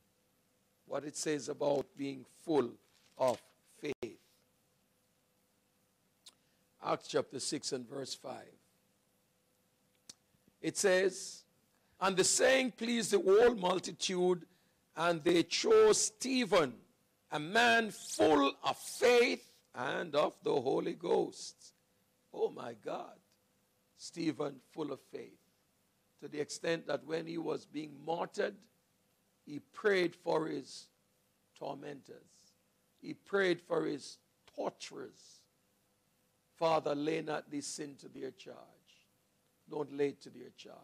[0.87, 2.71] what it says about being full
[3.21, 3.41] of
[3.81, 4.19] faith.
[6.85, 8.33] Acts chapter 6 and verse 5.
[10.63, 11.45] It says,
[12.01, 14.47] And the saying pleased the whole multitude,
[14.97, 16.75] and they chose Stephen,
[17.31, 21.55] a man full of faith and of the Holy Ghost.
[22.33, 23.17] Oh my God.
[23.97, 25.39] Stephen, full of faith.
[26.21, 28.55] To the extent that when he was being martyred,
[29.47, 30.87] he prayed for his
[31.59, 32.40] tormentors,
[33.01, 34.19] he prayed for his
[34.55, 35.41] torturers.
[36.59, 38.57] Father, lay not this sin to their charge.
[39.71, 40.77] Don't lay it to their charge.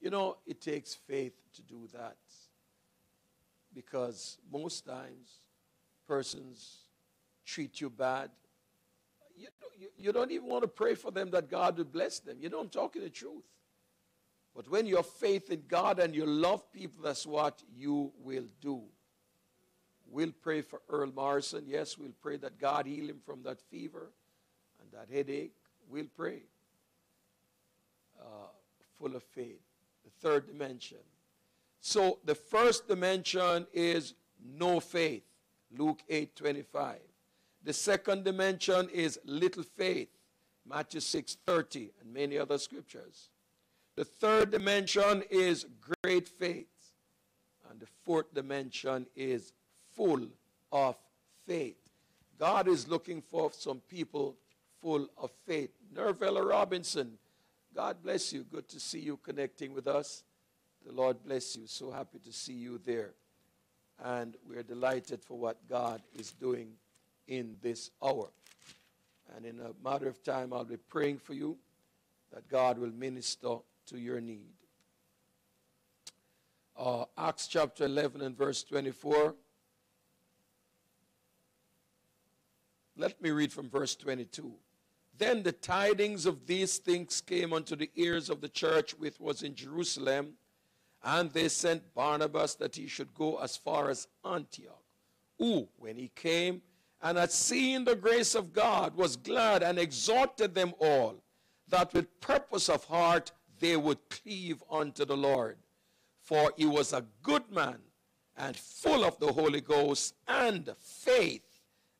[0.00, 2.16] You know, it takes faith to do that.
[3.74, 5.40] Because most times,
[6.06, 6.78] persons
[7.44, 8.30] treat you bad.
[9.36, 12.36] You, you, you don't even want to pray for them that God would bless them.
[12.40, 13.44] You know, I'm talking the truth.
[14.54, 18.46] But when you have faith in God and you love people, that's what you will
[18.60, 18.82] do.
[20.10, 21.64] We'll pray for Earl Morrison.
[21.66, 24.10] Yes, we'll pray that God heal him from that fever
[24.80, 25.54] and that headache.
[25.88, 26.42] We'll pray.
[28.20, 28.48] Uh,
[28.98, 29.60] full of faith.
[30.04, 30.98] The third dimension.
[31.80, 35.24] So the first dimension is no faith.
[35.76, 36.98] Luke 8 25.
[37.64, 40.08] The second dimension is little faith.
[40.66, 43.28] Matthew 6 30 and many other scriptures.
[43.96, 45.66] The third dimension is
[46.02, 46.66] great faith.
[47.70, 49.52] And the fourth dimension is
[49.98, 50.28] full
[50.70, 50.96] of
[51.44, 51.76] faith.
[52.38, 54.36] God is looking for some people
[54.80, 55.70] full of faith.
[55.92, 57.18] Nervella Robinson,
[57.74, 58.44] God bless you.
[58.44, 60.22] Good to see you connecting with us.
[60.86, 61.66] The Lord bless you.
[61.66, 63.10] So happy to see you there.
[64.04, 66.74] And we're delighted for what God is doing
[67.26, 68.28] in this hour.
[69.34, 71.58] And in a matter of time, I'll be praying for you
[72.32, 73.56] that God will minister
[73.86, 74.54] to your need.
[76.78, 79.34] Uh, Acts chapter 11 and verse 24.
[83.00, 84.52] Let me read from verse 22.
[85.16, 89.44] Then the tidings of these things came unto the ears of the church which was
[89.44, 90.34] in Jerusalem,
[91.04, 94.82] and they sent Barnabas that he should go as far as Antioch.
[95.38, 96.60] Who, when he came
[97.00, 101.22] and had seen the grace of God, was glad and exhorted them all
[101.68, 103.30] that with purpose of heart
[103.60, 105.58] they would cleave unto the Lord.
[106.20, 107.78] For he was a good man
[108.36, 111.47] and full of the Holy Ghost and faith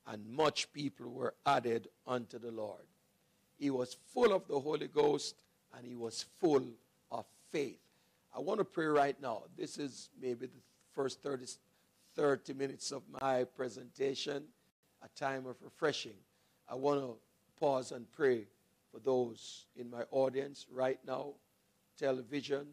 [0.08, 2.82] and much people were added unto the Lord.
[3.58, 5.36] He was full of the Holy Ghost
[5.76, 6.64] and he was full
[7.10, 7.78] of faith.
[8.34, 9.42] I want to pray right now.
[9.56, 10.62] This is maybe the
[10.94, 11.46] first 30,
[12.16, 14.44] 30 minutes of my presentation,
[15.02, 16.16] a time of refreshing.
[16.68, 17.16] I want to
[17.58, 18.46] pause and pray
[18.92, 21.34] for those in my audience right now,
[21.98, 22.66] television,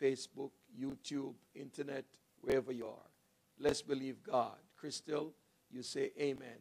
[0.00, 2.04] Facebook, YouTube, internet,
[2.40, 3.10] wherever you are.
[3.58, 4.56] Let's believe God.
[4.76, 5.32] Crystal,
[5.74, 6.58] you say amen.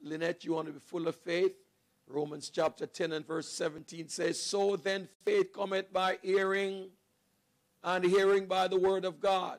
[0.00, 1.52] Lynette, you want to be full of faith?
[2.06, 6.90] Romans chapter 10 and verse 17 says, So then faith cometh by hearing,
[7.82, 9.58] and hearing by the word of God.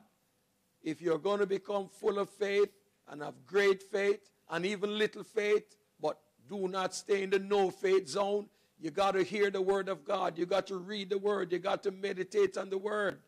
[0.82, 2.70] If you're going to become full of faith
[3.08, 7.70] and have great faith and even little faith, but do not stay in the no
[7.70, 8.48] faith zone,
[8.80, 10.38] you got to hear the word of God.
[10.38, 11.52] You got to read the word.
[11.52, 13.18] You got to meditate on the word.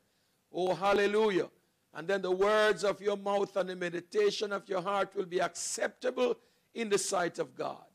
[0.52, 1.48] Oh, hallelujah.
[1.96, 5.40] And then the words of your mouth and the meditation of your heart will be
[5.40, 6.37] acceptable
[6.74, 7.87] in the sight of God.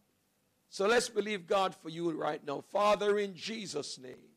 [0.70, 2.62] So let's believe God for you right now.
[2.62, 4.32] Father, in Jesus' name,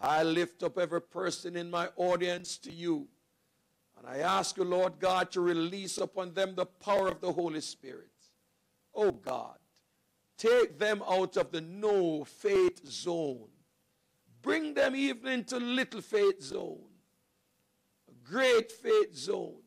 [0.00, 3.06] I lift up every person in my audience to you.
[3.96, 7.60] And I ask you, Lord God, to release upon them the power of the Holy
[7.60, 8.10] Spirit.
[8.96, 9.58] Oh God,
[10.36, 13.46] take them out of the no faith zone.
[14.42, 16.91] Bring them even into little faith zone
[18.24, 19.62] great faith zone,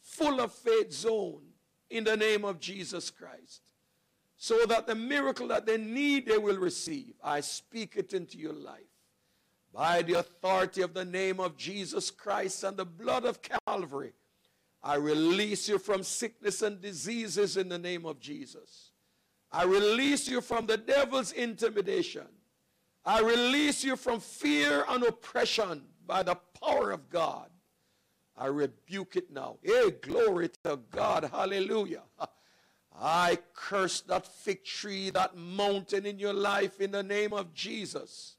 [0.00, 1.42] full of faith zone
[1.90, 3.62] in the name of Jesus Christ.
[4.36, 7.14] So that the miracle that they need, they will receive.
[7.22, 8.80] I speak it into your life.
[9.72, 14.12] By the authority of the name of Jesus Christ and the blood of Calvary,
[14.82, 18.92] I release you from sickness and diseases in the name of Jesus.
[19.50, 22.26] I release you from the devil's intimidation.
[23.04, 27.48] I release you from fear and oppression by the power of God.
[28.36, 29.58] I rebuke it now.
[29.62, 31.30] Hey, glory to God.
[31.32, 32.02] Hallelujah.
[33.00, 38.36] I curse that fig tree, that mountain in your life in the name of Jesus.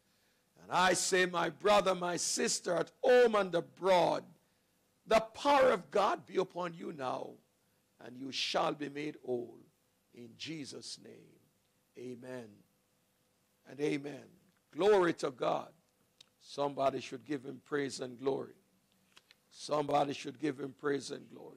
[0.61, 4.23] And I say, my brother, my sister at home and abroad,
[5.05, 7.31] the power of God be upon you now,
[8.03, 9.59] and you shall be made whole.
[10.13, 11.13] In Jesus' name,
[11.97, 12.47] amen
[13.69, 14.23] and amen.
[14.75, 15.69] Glory to God.
[16.41, 18.53] Somebody should give him praise and glory.
[19.57, 21.55] Somebody should give him praise and glory.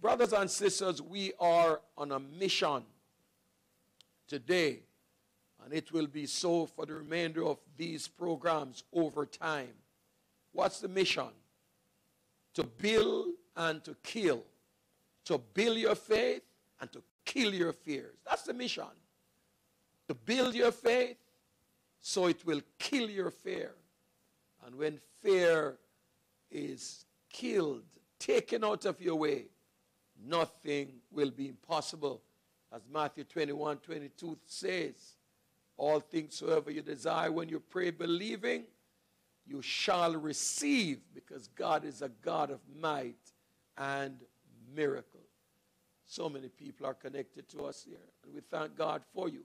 [0.00, 2.82] Brothers and sisters, we are on a mission
[4.26, 4.80] today.
[5.64, 9.72] And it will be so for the remainder of these programs over time.
[10.52, 11.28] What's the mission?
[12.54, 14.42] To build and to kill.
[15.26, 16.42] To build your faith
[16.80, 18.16] and to kill your fears.
[18.28, 18.82] That's the mission.
[20.08, 21.18] To build your faith
[22.00, 23.74] so it will kill your fear.
[24.66, 25.78] And when fear
[26.50, 27.84] is killed,
[28.18, 29.46] taken out of your way,
[30.26, 32.22] nothing will be impossible.
[32.72, 35.16] As Matthew 21 22 says,
[35.76, 38.64] all things soever you desire when you pray, believing,
[39.46, 43.16] you shall receive, because God is a God of might
[43.78, 44.16] and
[44.74, 45.20] miracle.
[46.04, 49.42] So many people are connected to us here, and we thank God for you.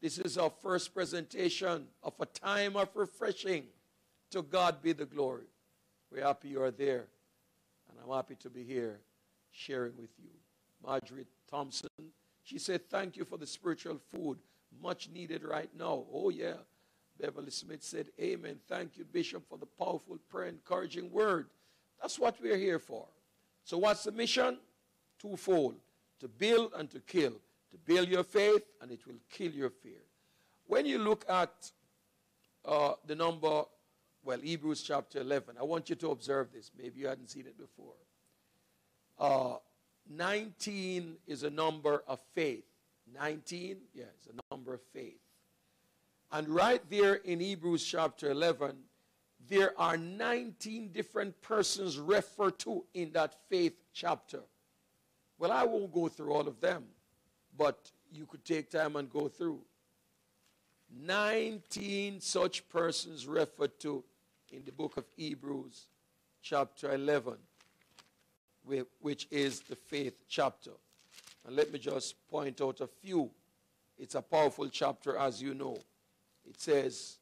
[0.00, 3.64] This is our first presentation of a time of refreshing.
[4.32, 5.46] To God be the glory.
[6.12, 7.06] We're happy you are there,
[7.88, 9.00] and I'm happy to be here
[9.50, 10.30] sharing with you.
[10.84, 11.90] Marjorie Thompson,
[12.42, 14.38] she said, Thank you for the spiritual food,
[14.82, 16.04] much needed right now.
[16.12, 16.54] Oh, yeah.
[17.20, 18.56] Beverly Smith said, Amen.
[18.68, 21.48] Thank you, Bishop, for the powerful prayer, encouraging word.
[22.00, 23.06] That's what we're here for.
[23.64, 24.58] So, what's the mission?
[25.18, 25.74] Twofold
[26.20, 27.32] to build and to kill.
[27.70, 30.00] To build your faith, and it will kill your fear.
[30.66, 31.70] When you look at
[32.64, 33.64] uh, the number,
[34.28, 36.70] well, Hebrews chapter 11, I want you to observe this.
[36.78, 37.94] Maybe you hadn't seen it before.
[39.18, 39.56] Uh,
[40.10, 42.66] 19 is a number of faith.
[43.18, 45.16] 19, yeah, it's a number of faith.
[46.30, 48.76] And right there in Hebrews chapter 11,
[49.48, 54.40] there are 19 different persons referred to in that faith chapter.
[55.38, 56.84] Well, I won't go through all of them,
[57.56, 59.60] but you could take time and go through.
[61.00, 64.04] 19 such persons referred to
[64.52, 65.86] in the book of Hebrews,
[66.42, 67.34] chapter 11,
[69.00, 70.72] which is the faith chapter.
[71.46, 73.30] And let me just point out a few.
[73.98, 75.78] It's a powerful chapter, as you know.
[76.48, 77.18] It says,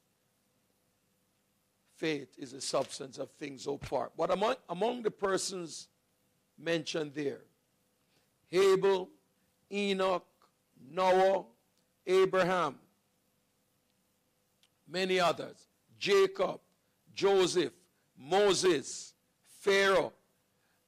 [1.97, 4.11] faith is the substance of things hoped for.
[4.16, 5.89] But among, among the persons
[6.59, 7.41] mentioned there,
[8.53, 9.09] Abel,
[9.72, 10.27] Enoch,
[10.91, 11.45] Noah,
[12.07, 12.77] Abraham,
[14.89, 15.66] many others,
[15.99, 16.61] Jacob,
[17.17, 17.73] Joseph,
[18.17, 19.14] Moses,
[19.61, 20.12] Pharaoh,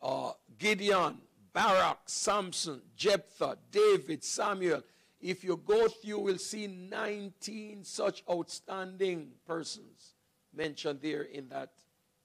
[0.01, 1.18] uh, Gideon,
[1.53, 4.83] Barak, Samson, Jephthah, David, Samuel.
[5.20, 10.14] If you go through, you will see 19 such outstanding persons
[10.55, 11.70] mentioned there in that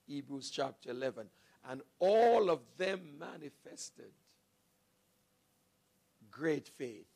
[0.06, 1.28] Hebrews chapter 11.
[1.70, 4.12] And all of them manifested
[6.30, 7.08] great faith.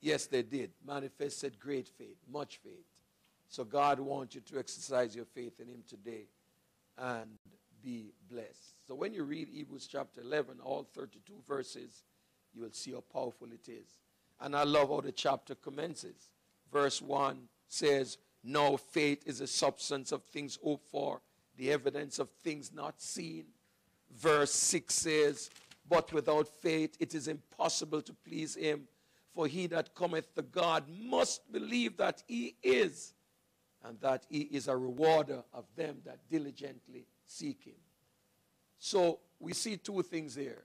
[0.00, 0.70] Yes, they did.
[0.86, 2.84] Manifested great faith, much faith.
[3.48, 6.26] So God wants you to exercise your faith in Him today
[6.98, 7.38] and
[7.82, 8.74] be blessed.
[8.86, 12.02] So when you read Hebrews chapter 11, all 32 verses,
[12.54, 13.96] you will see how powerful it is.
[14.40, 16.30] And I love how the chapter commences.
[16.72, 17.38] Verse 1
[17.68, 21.20] says, No faith is the substance of things hoped for,
[21.56, 23.46] the evidence of things not seen.
[24.16, 25.50] Verse 6 says,
[25.88, 28.88] But without faith it is impossible to please him.
[29.34, 33.14] For he that cometh to God must believe that he is,
[33.84, 37.74] and that he is a rewarder of them that diligently seek him.
[38.78, 40.64] So we see two things here.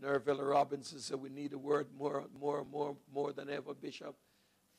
[0.00, 4.14] Nerville Robinson said, We need a word more, more, more, more than ever, Bishop.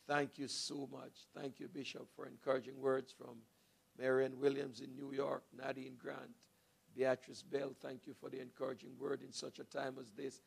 [0.08, 1.28] Thank you so much.
[1.36, 3.36] Thank you, Bishop, for encouraging words from
[3.98, 6.32] Marion Williams in New York, Nadine Grant,
[6.96, 7.74] Beatrice Bell.
[7.82, 10.42] Thank you for the encouraging word in such a time as this.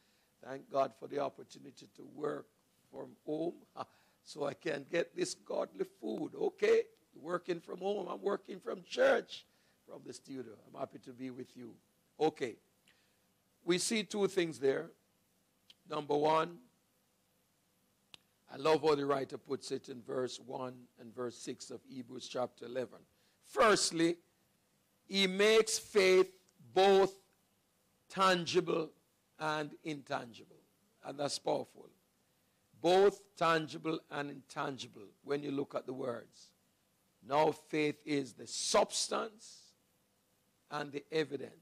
[0.44, 2.46] Thank God for the opportunity to work
[2.90, 3.54] from home
[4.24, 6.32] so I can get this godly food.
[6.38, 6.82] Okay,
[7.14, 9.44] working from home, I'm working from church,
[9.86, 10.52] from the studio.
[10.66, 11.74] I'm happy to be with you.
[12.20, 12.56] Okay,
[13.64, 14.90] we see two things there.
[15.88, 16.58] Number one,
[18.52, 22.28] I love how the writer puts it in verse 1 and verse 6 of Hebrews
[22.28, 22.98] chapter 11.
[23.46, 24.16] Firstly,
[25.06, 26.30] he makes faith
[26.74, 27.14] both
[28.08, 28.90] tangible
[29.38, 30.56] and intangible.
[31.04, 31.88] And that's powerful.
[32.82, 36.50] Both tangible and intangible when you look at the words.
[37.26, 39.58] Now, faith is the substance
[40.70, 41.52] and the evidence.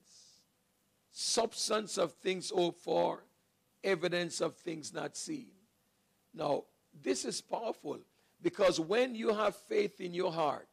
[1.12, 3.24] Substance of things hoped for,
[3.84, 5.50] evidence of things not seen.
[6.32, 6.64] Now,
[7.02, 8.00] this is powerful
[8.42, 10.68] because when you have faith in your heart,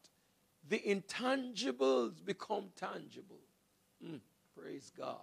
[0.69, 3.41] the intangibles become tangible.
[4.05, 4.19] Mm,
[4.57, 5.15] praise God.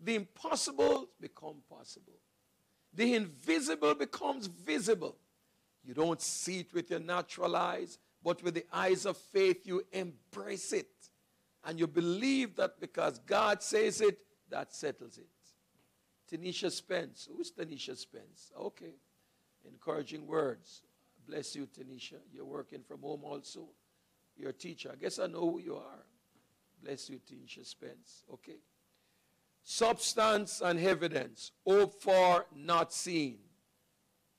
[0.00, 2.18] The impossible become possible.
[2.94, 5.16] The invisible becomes visible.
[5.84, 9.84] You don't see it with your natural eyes, but with the eyes of faith, you
[9.92, 10.88] embrace it.
[11.64, 14.18] And you believe that because God says it,
[14.50, 15.26] that settles it.
[16.30, 17.28] Tanisha Spence.
[17.30, 18.52] Who's Tanisha Spence?
[18.58, 18.94] Okay.
[19.66, 20.82] Encouraging words.
[21.26, 22.18] Bless you, Tanisha.
[22.32, 23.68] You're working from home also.
[24.36, 24.90] You're a teacher.
[24.92, 26.04] I guess I know who you are.
[26.82, 28.24] Bless you, Tanisha Spence.
[28.32, 28.58] Okay.
[29.64, 31.52] Substance and evidence.
[31.66, 33.38] Hope for not seen.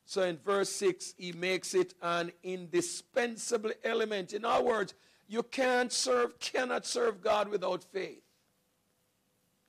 [0.05, 4.33] So in verse 6, he makes it an indispensable element.
[4.33, 4.93] In other words,
[5.27, 8.21] you can't serve, cannot serve God without faith.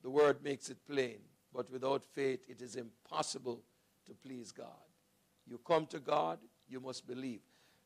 [0.02, 1.18] The word makes it plain.
[1.54, 3.62] But without faith, it is impossible
[4.04, 4.66] to please God.
[5.48, 6.38] You come to God,
[6.68, 7.40] you must believe.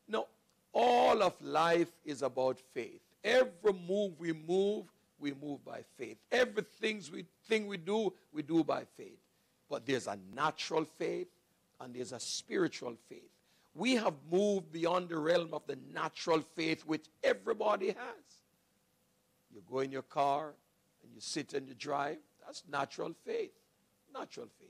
[0.09, 0.27] No,
[0.73, 3.01] all of life is about faith.
[3.23, 4.91] Every move we move,
[5.21, 6.17] we move by faith.
[6.31, 9.19] Everything we, thing we do, we do by faith.
[9.69, 11.27] But there's a natural faith
[11.79, 13.29] and there's a spiritual faith.
[13.73, 18.25] We have moved beyond the realm of the natural faith which everybody has.
[19.53, 20.53] You go in your car
[21.03, 22.17] and you sit and you drive.
[22.45, 23.51] That's natural faith.
[24.13, 24.69] Natural faith.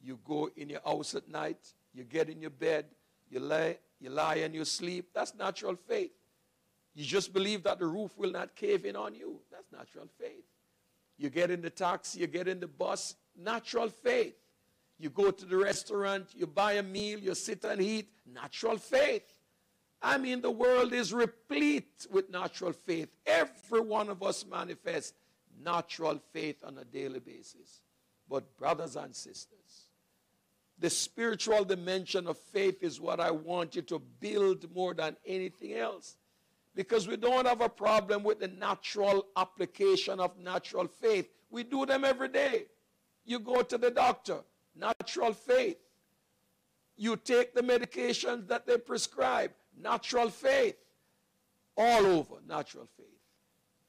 [0.00, 1.58] You go in your house at night,
[1.94, 2.84] you get in your bed,
[3.30, 5.08] you lie, you lie and you sleep.
[5.14, 6.10] That's natural faith.
[6.94, 9.40] You just believe that the roof will not cave in on you.
[9.50, 10.44] That's natural faith.
[11.18, 14.34] You get in the taxi, you get in the bus, natural faith.
[14.98, 19.24] You go to the restaurant, you buy a meal, you sit and eat, natural faith.
[20.00, 23.08] I mean, the world is replete with natural faith.
[23.26, 25.14] Every one of us manifests
[25.62, 27.80] natural faith on a daily basis.
[28.28, 29.88] But, brothers and sisters,
[30.78, 35.74] the spiritual dimension of faith is what I want you to build more than anything
[35.74, 36.16] else.
[36.74, 41.28] Because we don't have a problem with the natural application of natural faith.
[41.50, 42.66] We do them every day.
[43.24, 44.38] You go to the doctor,
[44.74, 45.78] natural faith.
[46.96, 50.76] You take the medications that they prescribe, natural faith.
[51.76, 53.06] All over, natural faith.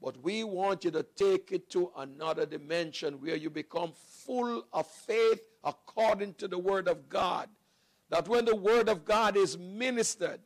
[0.02, 4.88] But we want you to take it to another dimension where you become full of
[4.88, 7.50] faith according to the Word of God.
[8.10, 10.40] That when the Word of God is ministered,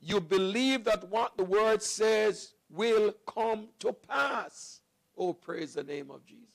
[0.00, 4.80] you believe that what the Word says will come to pass.
[5.16, 6.46] Oh, praise the name of Jesus.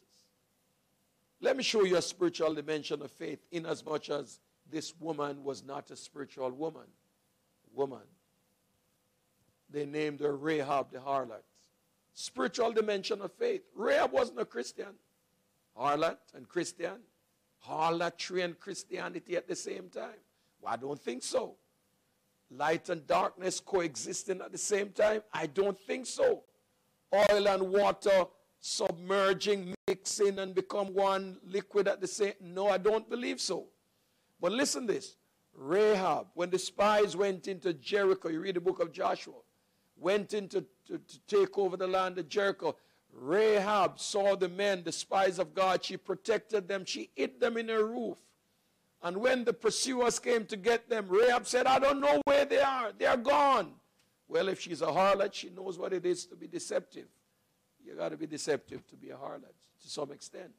[1.42, 4.40] Let me show you a spiritual dimension of faith, inasmuch as
[4.72, 6.88] this woman was not a spiritual woman.
[7.74, 8.00] Woman.
[9.70, 11.44] They named her Rahab the harlot
[12.16, 13.62] spiritual dimension of faith.
[13.76, 14.96] Rahab wasn't a Christian.
[15.78, 17.02] Harlot and Christian.
[17.60, 20.22] Harlotry and Christianity at the same time.
[20.62, 21.56] Well, I don't think so.
[22.58, 25.22] Light and darkness coexisting at the same time?
[25.34, 26.44] I don't think so.
[27.14, 28.26] Oil and water
[28.60, 33.68] submerging, mixing, and become one liquid at the same No, I don't believe so.
[34.40, 35.18] But listen this.
[35.54, 39.36] Rahab, when the spies went into Jericho, you read the book of Joshua,
[39.96, 42.76] went in to, to, to take over the land of Jericho.
[43.14, 45.84] Rahab saw the men, the spies of God.
[45.84, 46.84] She protected them.
[46.86, 48.18] She hid them in her roof.
[49.06, 52.60] And when the pursuers came to get them, Rahab said, I don't know where they
[52.60, 52.92] are.
[52.92, 53.72] They are gone.
[54.28, 57.08] Well, if she's a harlot, she knows what it is to be deceptive.
[57.86, 59.54] You got to be deceptive to be a harlot
[59.84, 60.52] to some extent.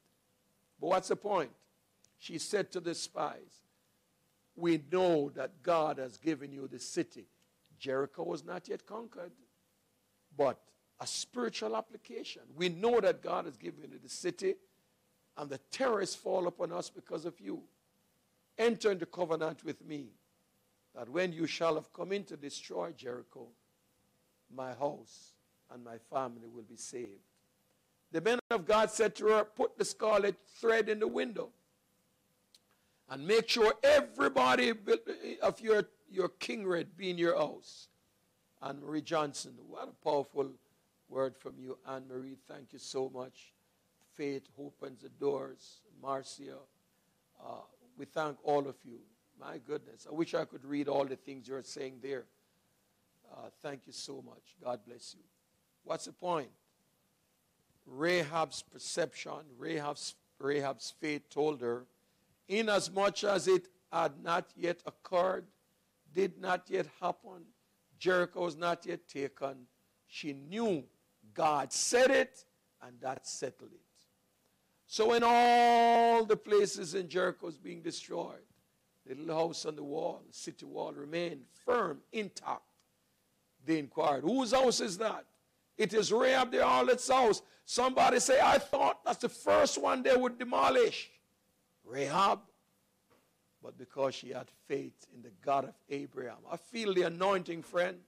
[0.81, 1.51] But what's the point?
[2.19, 3.63] She said to the spies,
[4.55, 7.27] We know that God has given you the city
[7.79, 9.33] Jericho was not yet conquered,
[10.37, 10.59] but
[11.01, 12.43] a spiritual application.
[12.55, 14.55] We know that God has given you the city,
[15.37, 17.63] and the terrorists fall upon us because of you.
[18.59, 20.09] Enter into covenant with me,
[20.95, 23.49] that when you shall have come in to destroy Jericho,
[24.55, 25.33] my house
[25.73, 27.21] and my family will be saved.
[28.13, 31.51] The men of God said to her, Put the scarlet thread in the window
[33.11, 34.73] and make sure everybody
[35.43, 37.89] of your your kindred be in your house.
[38.63, 40.51] Anne Marie Johnson, what a powerful
[41.09, 42.37] word from you, Anne Marie.
[42.49, 43.53] Thank you so much.
[44.15, 45.81] Faith opens the doors.
[46.01, 46.57] Marcia,
[47.45, 47.61] uh,
[47.97, 48.99] we thank all of you.
[49.39, 52.25] My goodness, I wish I could read all the things you're saying there.
[53.31, 54.57] Uh, thank you so much.
[54.63, 55.25] God bless you.
[55.85, 56.49] What's the point?
[57.87, 61.87] Rahab's perception, Rahab's, Rahab's faith told her,
[62.49, 65.47] inasmuch as it had not yet occurred,
[66.13, 67.45] did not yet happen.
[67.99, 69.67] Jericho was not yet taken.
[70.07, 70.85] She knew
[71.35, 72.45] God said it,
[72.83, 73.86] and that settled it.
[74.87, 78.45] So when all the places in Jericho was being destroyed,
[79.07, 82.63] the little house on the wall, the city wall remained firm, intact.
[83.65, 85.25] They inquired, whose house is that?
[85.77, 87.43] It is Rahab the harlot's house.
[87.65, 91.11] Somebody say, I thought that's the first one they would demolish.
[91.85, 92.41] Rahab
[93.67, 96.37] but because she had faith in the God of Abraham.
[96.49, 97.99] I feel the anointing, friend.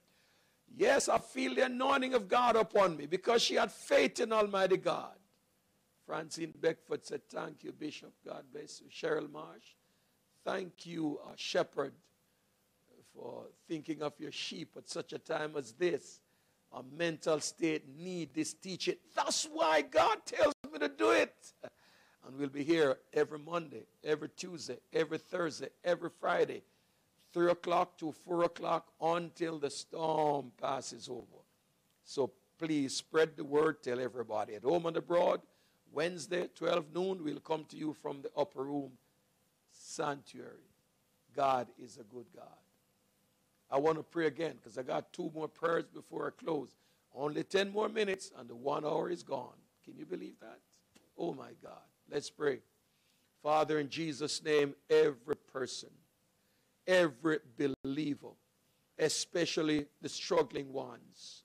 [0.76, 4.76] Yes, I feel the anointing of God upon me because she had faith in Almighty
[4.76, 5.16] God.
[6.08, 8.14] Francine Beckford said, Thank you, Bishop.
[8.24, 8.86] God bless you.
[8.88, 9.74] Cheryl Marsh,
[10.42, 11.92] thank you, uh, Shepherd,
[13.14, 16.20] for thinking of your sheep at such a time as this.
[16.72, 18.94] Our mental state need this teaching.
[19.14, 21.34] That's why God tells me to do it.
[22.26, 26.62] And we'll be here every Monday, every Tuesday, every Thursday, every Friday,
[27.34, 31.42] 3 o'clock to 4 o'clock until the storm passes over.
[32.02, 35.42] So please spread the word, tell everybody at home and abroad.
[35.92, 38.92] Wednesday, 12 noon, we'll come to you from the upper room
[39.70, 40.68] sanctuary.
[41.34, 42.46] God is a good God.
[43.70, 46.74] I want to pray again because I got two more prayers before I close.
[47.14, 49.56] Only 10 more minutes and the one hour is gone.
[49.84, 50.58] Can you believe that?
[51.18, 51.82] Oh my God.
[52.10, 52.60] Let's pray.
[53.42, 55.90] Father, in Jesus' name, every person,
[56.86, 58.28] every believer,
[58.98, 61.42] especially the struggling ones,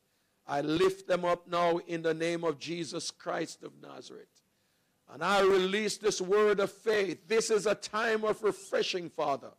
[0.48, 4.28] I lift them up now in the name of Jesus Christ of Nazareth.
[5.14, 7.28] And I release this word of faith.
[7.28, 9.52] This is a time of refreshing, Father.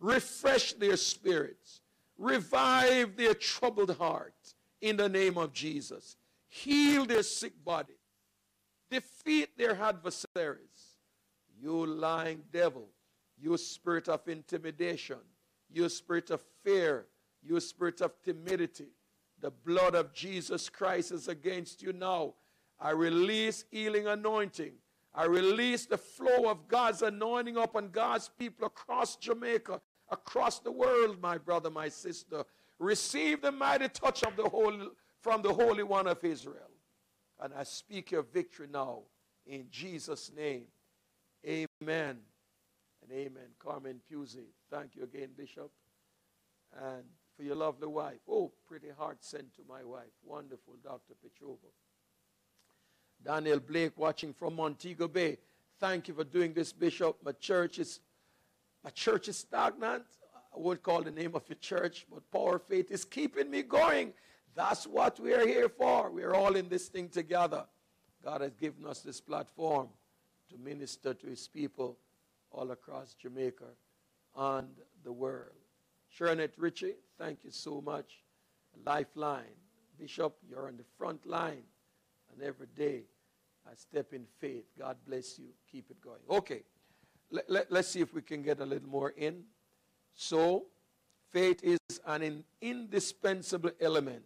[0.00, 1.80] Refresh their spirits.
[2.18, 4.34] Revive their troubled heart
[4.80, 6.16] in the name of Jesus.
[6.48, 7.94] Heal their sick body.
[8.90, 10.96] Defeat their adversaries.
[11.62, 12.88] You lying devil,
[13.38, 15.18] you spirit of intimidation,
[15.70, 17.06] you spirit of fear,
[17.42, 18.88] you spirit of timidity.
[19.40, 22.34] The blood of Jesus Christ is against you now.
[22.80, 24.72] I release healing anointing.
[25.14, 31.20] I release the flow of God's anointing upon God's people across Jamaica, across the world,
[31.20, 32.44] my brother, my sister.
[32.78, 34.88] Receive the mighty touch of the Holy,
[35.20, 36.70] from the Holy One of Israel.
[37.40, 39.00] And I speak your victory now
[39.46, 40.64] in Jesus' name.
[41.46, 42.18] Amen
[43.02, 43.48] and amen.
[43.58, 45.70] Carmen Pusey, thank you again, Bishop.
[46.78, 47.04] And
[47.36, 48.20] for your lovely wife.
[48.28, 50.12] Oh, pretty heart sent to my wife.
[50.22, 51.14] Wonderful, Dr.
[51.24, 51.70] Petrova.
[53.24, 55.38] Daniel Blake watching from Montego Bay.
[55.78, 57.16] Thank you for doing this, Bishop.
[57.24, 58.00] My church is
[58.82, 60.04] my church is stagnant.
[60.54, 64.12] I won't call the name of your church, but Power Faith is keeping me going.
[64.54, 66.10] That's what we are here for.
[66.10, 67.66] We're all in this thing together.
[68.24, 69.88] God has given us this platform
[70.50, 71.98] to minister to his people
[72.50, 73.64] all across Jamaica
[74.36, 74.68] and
[75.04, 75.54] the world.
[76.18, 78.24] Shernet Ritchie, thank you so much.
[78.84, 79.44] Lifeline.
[79.98, 81.62] Bishop, you're on the front line.
[82.32, 83.02] And every day
[83.66, 84.64] I step in faith.
[84.78, 85.46] God bless you.
[85.70, 86.20] Keep it going.
[86.28, 86.62] Okay.
[87.30, 89.44] Let, let, let's see if we can get a little more in.
[90.14, 90.66] So,
[91.30, 94.24] faith is an in, indispensable element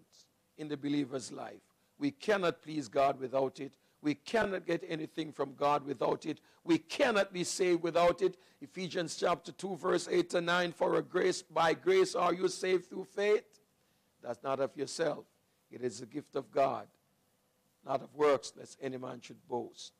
[0.56, 1.60] in the believer's life.
[1.98, 3.74] We cannot please God without it.
[4.02, 6.40] We cannot get anything from God without it.
[6.62, 8.36] We cannot be saved without it.
[8.60, 12.90] Ephesians chapter 2, verse 8 to 9 For a grace, by grace are you saved
[12.90, 13.44] through faith.
[14.22, 15.24] That's not of yourself,
[15.70, 16.86] it is a gift of God,
[17.86, 19.92] not of works, lest any man should boast.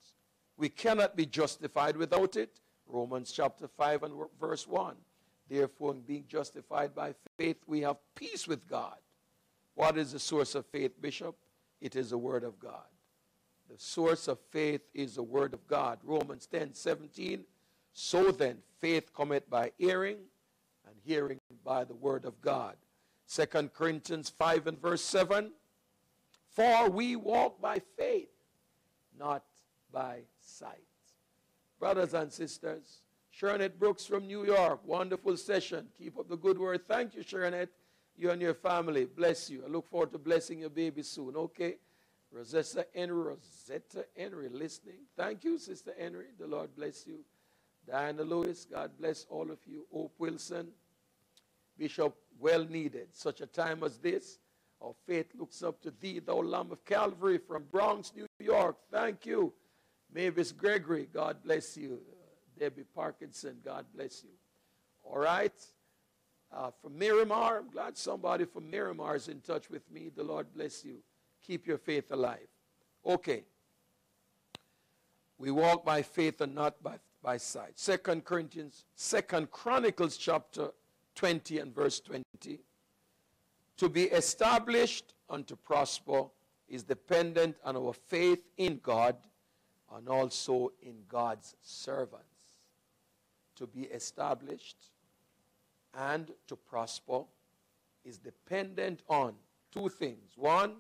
[0.57, 2.61] We cannot be justified without it.
[2.87, 4.95] Romans chapter 5 and verse 1.
[5.49, 8.97] Therefore, in being justified by faith, we have peace with God
[9.75, 11.37] what is the source of faith, Bishop?
[11.81, 12.87] It is the Word of God.
[13.69, 15.99] The source of faith is the Word of God.
[16.03, 17.45] Romans 10 17.
[17.93, 20.19] So then, faith cometh by hearing,
[20.87, 22.77] and hearing by the Word of God.
[23.29, 25.53] 2 Corinthians 5 and verse 7.
[26.55, 28.31] For we walk by faith,
[29.19, 29.45] not
[29.93, 30.87] by sight.
[31.79, 33.03] Brothers and sisters,
[33.39, 35.89] Shernet Brooks from New York, wonderful session.
[35.99, 36.87] Keep up the good work.
[36.87, 37.69] Thank you, Shernet
[38.17, 39.07] you and your family.
[39.07, 39.63] Bless you.
[39.65, 41.77] I look forward to blessing your baby soon, okay?
[42.31, 45.01] Rosetta Henry, Rosetta Henry listening.
[45.17, 46.27] Thank you, Sister Henry.
[46.39, 47.21] The Lord bless you.
[47.87, 49.87] Diana Lewis, God bless all of you.
[49.93, 50.69] Hope Wilson,
[51.79, 53.09] Bishop, well needed.
[53.13, 54.39] Such a time as this,
[54.85, 58.77] our faith looks up to thee, thou Lamb of Calvary from Bronx, New York.
[58.91, 59.53] Thank you.
[60.13, 61.99] Mavis Gregory, God bless you.
[62.59, 64.31] Debbie Parkinson, God bless you.
[65.03, 65.53] All right
[66.55, 67.59] uh, from Miramar.
[67.59, 70.11] I'm glad somebody from Miramar is in touch with me.
[70.15, 70.99] The Lord bless you.
[71.47, 72.47] Keep your faith alive.
[73.05, 73.45] Okay.
[75.39, 77.79] We walk by faith and not by, by sight.
[77.79, 80.71] Second Corinthians, Second Chronicles chapter
[81.17, 82.61] 20 and verse 20.
[83.79, 86.25] To be established and to prosper
[86.69, 89.17] is dependent on our faith in God
[89.95, 92.25] and also in God's servants.
[93.57, 94.77] To be established
[95.95, 97.23] and to prosper
[98.05, 99.35] is dependent on
[99.73, 100.33] two things.
[100.37, 100.77] One,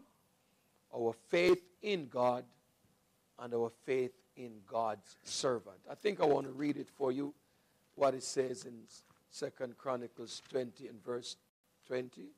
[0.94, 2.44] our faith in God
[3.38, 5.78] and our faith in God's servant.
[5.90, 7.34] I think I want to read it for you,
[7.94, 8.74] what it says in
[9.30, 11.36] Second Chronicles 20 and verse
[11.86, 12.28] 20.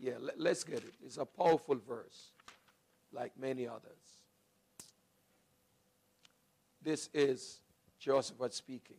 [0.00, 0.94] Yeah, let, us get it.
[1.04, 2.30] It's a powerful verse,
[3.12, 3.82] like many others.
[6.82, 7.60] This is
[7.98, 8.96] Joseph speaking.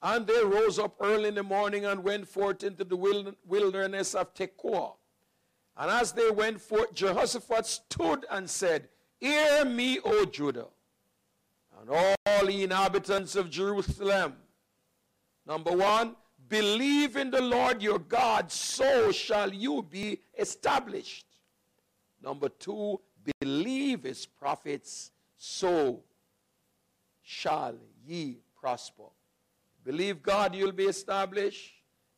[0.00, 4.32] And they rose up early in the morning and went forth into the wilderness of
[4.34, 4.92] Tekoa.
[5.76, 8.88] And as they went forth, Jehoshaphat stood and said,
[9.18, 10.68] Hear me, O Judah,
[11.80, 14.34] and all the inhabitants of Jerusalem.
[15.46, 16.14] Number one,
[16.48, 21.26] believe in the Lord your God, so shall you be established.
[22.22, 23.00] Number two,
[23.40, 26.02] believe his prophets, so
[27.22, 27.74] shall
[28.04, 29.10] ye prosper.
[29.84, 31.72] Believe God, you'll be established.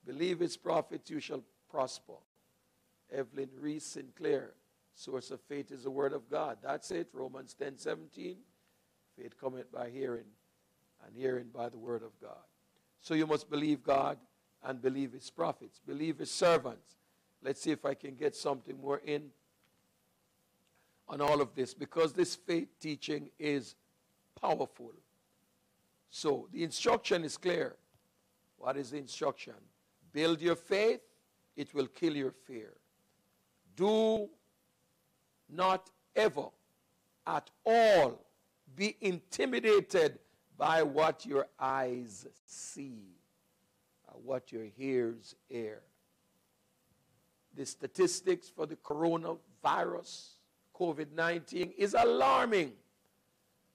[0.06, 2.14] Believe his prophets, you shall prosper.
[3.12, 4.54] Evelyn Reese Sinclair,
[4.94, 6.58] source of faith is the word of God.
[6.62, 8.36] That's it, Romans 10 17.
[9.16, 10.26] Faith cometh by hearing,
[11.06, 12.47] and hearing by the word of God.
[13.00, 14.18] So you must believe God
[14.62, 16.96] and believe his prophets, believe his servants.
[17.42, 19.30] Let's see if I can get something more in
[21.08, 23.76] on all of this because this faith teaching is
[24.40, 24.92] powerful.
[26.10, 27.76] So the instruction is clear.
[28.58, 29.54] What is the instruction?
[30.12, 31.00] Build your faith,
[31.56, 32.72] it will kill your fear.
[33.76, 34.28] Do
[35.48, 36.46] not ever
[37.26, 38.24] at all
[38.74, 40.18] be intimidated
[40.58, 42.98] by what your eyes see,
[44.24, 45.80] what your ears hear.
[47.54, 50.30] The statistics for the coronavirus,
[50.74, 52.72] COVID 19, is alarming.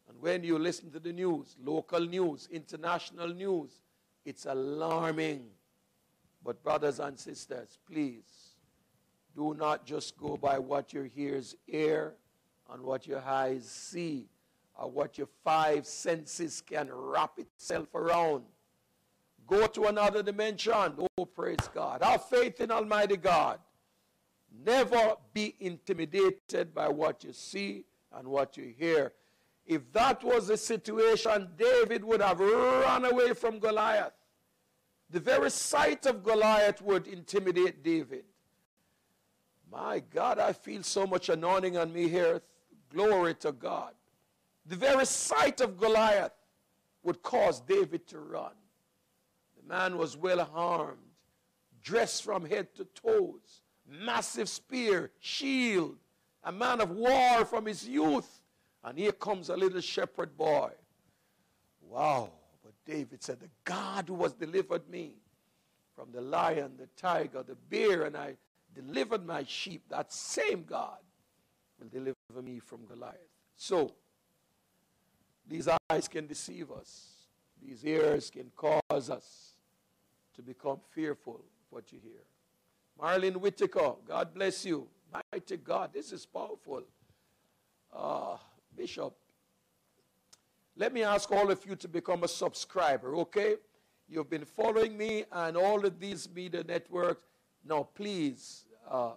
[0.09, 3.79] And when you listen to the news, local news, international news,
[4.25, 5.45] it's alarming.
[6.43, 8.55] But, brothers and sisters, please
[9.33, 12.15] do not just go by what your ears hear
[12.69, 14.27] and what your eyes see
[14.75, 18.43] what your five senses can wrap itself around.
[19.47, 20.93] Go to another dimension.
[21.17, 22.03] Oh, praise God.
[22.03, 23.59] Have faith in Almighty God.
[24.65, 29.13] Never be intimidated by what you see and what you hear.
[29.65, 34.13] If that was the situation, David would have run away from Goliath.
[35.09, 38.25] The very sight of Goliath would intimidate David.
[39.71, 42.41] My God, I feel so much anointing on me here.
[42.91, 43.93] Glory to God.
[44.65, 46.31] The very sight of Goliath
[47.03, 48.53] would cause David to run.
[49.61, 50.97] The man was well armed,
[51.81, 55.97] dressed from head to toes, massive spear, shield,
[56.43, 58.41] a man of war from his youth.
[58.83, 60.71] And here comes a little shepherd boy.
[61.81, 62.31] Wow.
[62.63, 65.15] But David said, The God who has delivered me
[65.95, 68.35] from the lion, the tiger, the bear, and I
[68.73, 70.97] delivered my sheep, that same God
[71.79, 73.17] will deliver me from Goliath.
[73.55, 73.93] So,
[75.47, 77.09] these eyes can deceive us.
[77.61, 79.53] These ears can cause us
[80.35, 82.23] to become fearful of what you hear.
[82.99, 84.87] Marlene Whitaker, God bless you.
[85.31, 86.83] Mighty God, this is powerful.
[87.95, 88.37] Uh,
[88.75, 89.15] Bishop,
[90.75, 93.55] let me ask all of you to become a subscriber, okay?
[94.09, 97.21] You've been following me and all of these media networks.
[97.65, 99.13] Now, please uh,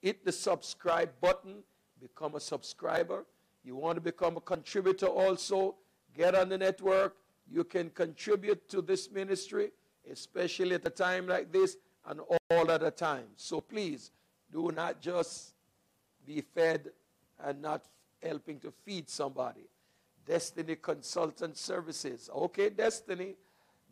[0.00, 1.62] hit the subscribe button,
[2.00, 3.24] become a subscriber.
[3.64, 5.76] You want to become a contributor also,
[6.14, 7.16] get on the network.
[7.50, 9.70] You can contribute to this ministry,
[10.10, 13.32] especially at a time like this and all other times.
[13.36, 14.10] So please,
[14.52, 15.54] do not just
[16.26, 16.90] be fed
[17.42, 17.84] and not
[18.22, 19.68] helping to feed somebody.
[20.26, 22.30] Destiny Consultant Services.
[22.34, 23.34] Okay, Destiny.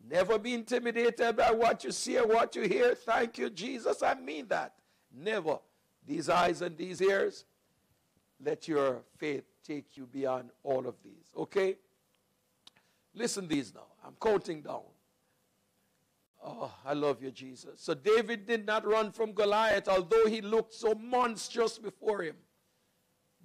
[0.09, 2.93] Never be intimidated by what you see or what you hear.
[2.93, 4.03] Thank you, Jesus.
[4.03, 4.73] I mean that.
[5.15, 5.59] Never.
[6.05, 7.45] These eyes and these ears,
[8.43, 11.31] let your faith take you beyond all of these.
[11.37, 11.77] Okay?
[13.13, 13.87] Listen these now.
[14.05, 14.81] I'm counting down.
[16.45, 17.79] Oh, I love you, Jesus.
[17.79, 22.35] So David did not run from Goliath, although he looked so monstrous before him.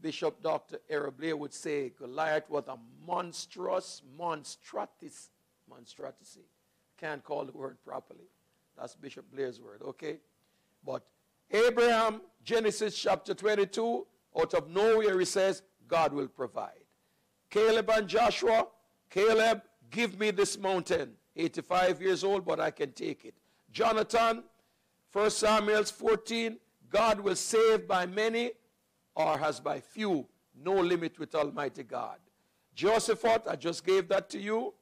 [0.01, 0.79] Bishop Dr.
[0.91, 5.29] Herro Blair would say Goliath was a monstrous monstratis.
[5.69, 6.47] Monstrosity.
[6.99, 8.29] Can't call the word properly.
[8.77, 10.19] That's Bishop Blair's word, okay?
[10.85, 11.05] But
[11.51, 14.07] Abraham, Genesis chapter 22,
[14.41, 16.85] out of nowhere he says, God will provide.
[17.51, 18.67] Caleb and Joshua,
[19.11, 21.15] Caleb, give me this mountain.
[21.37, 23.35] 85 years old, but I can take it.
[23.73, 24.43] Jonathan,
[25.13, 26.59] 1 Samuel 14,
[26.91, 28.53] God will save by many
[29.15, 30.27] or has by few.
[30.63, 32.19] No limit with Almighty God.
[32.75, 34.75] Jehoshaphat, I just gave that to you.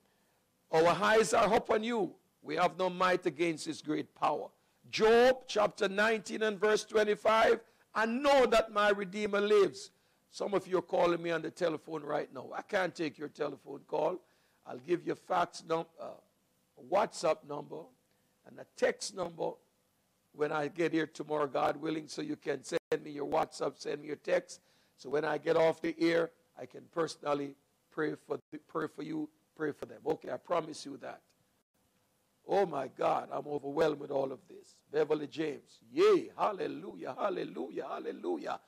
[0.72, 2.14] Our eyes are upon you.
[2.42, 4.48] We have no might against his great power.
[4.90, 7.60] Job chapter 19 and verse 25.
[7.94, 9.90] I know that my Redeemer lives.
[10.30, 12.50] Some of you are calling me on the telephone right now.
[12.54, 14.20] I can't take your telephone call.
[14.66, 16.06] I'll give you a fax number, uh,
[16.92, 17.82] WhatsApp number,
[18.46, 19.52] and a text number
[20.32, 24.02] when I get here tomorrow, God willing, so you can send me your WhatsApp, send
[24.02, 24.60] me your text.
[24.96, 27.54] So when I get off the air, I can personally
[27.90, 30.00] pray for, the, pray for you, pray for them.
[30.06, 31.20] Okay, I promise you that.
[32.46, 34.76] Oh my God, I'm overwhelmed with all of this.
[34.92, 38.60] Beverly James, yay, hallelujah, hallelujah, hallelujah.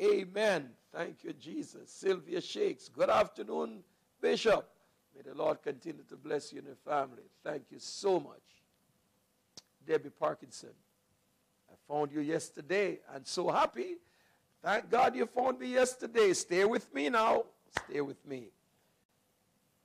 [0.00, 0.70] Amen.
[0.92, 1.90] Thank you, Jesus.
[1.90, 3.80] Sylvia Shakes, good afternoon,
[4.20, 4.68] Bishop.
[5.14, 7.24] May the Lord continue to bless you and your family.
[7.44, 8.42] Thank you so much.
[9.86, 10.70] Debbie Parkinson,
[11.70, 13.96] I found you yesterday and so happy.
[14.62, 16.32] Thank God you found me yesterday.
[16.32, 17.44] Stay with me now.
[17.86, 18.50] Stay with me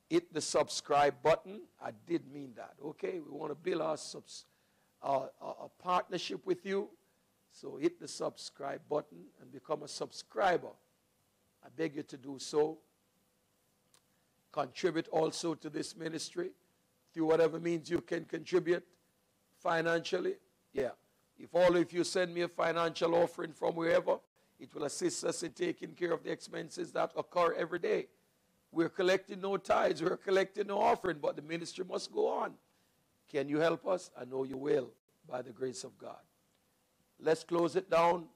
[0.08, 1.62] hit the subscribe button.
[1.82, 3.20] I did mean that, okay?
[3.20, 4.44] We want to build our subs,
[5.02, 6.88] uh, a partnership with you.
[7.50, 10.70] So hit the subscribe button and become a subscriber.
[11.64, 12.78] I beg you to do so.
[14.52, 16.50] Contribute also to this ministry
[17.12, 18.84] through whatever means you can contribute
[19.58, 20.34] financially.
[20.72, 20.90] Yeah.
[21.38, 24.18] If all of you send me a financial offering from wherever,
[24.60, 28.06] it will assist us in taking care of the expenses that occur every day.
[28.70, 32.54] We're collecting no tithes, we're collecting no offering, but the ministry must go on.
[33.30, 34.10] Can you help us?
[34.20, 34.90] I know you will
[35.28, 36.20] by the grace of God.
[37.20, 38.26] Let's close it down.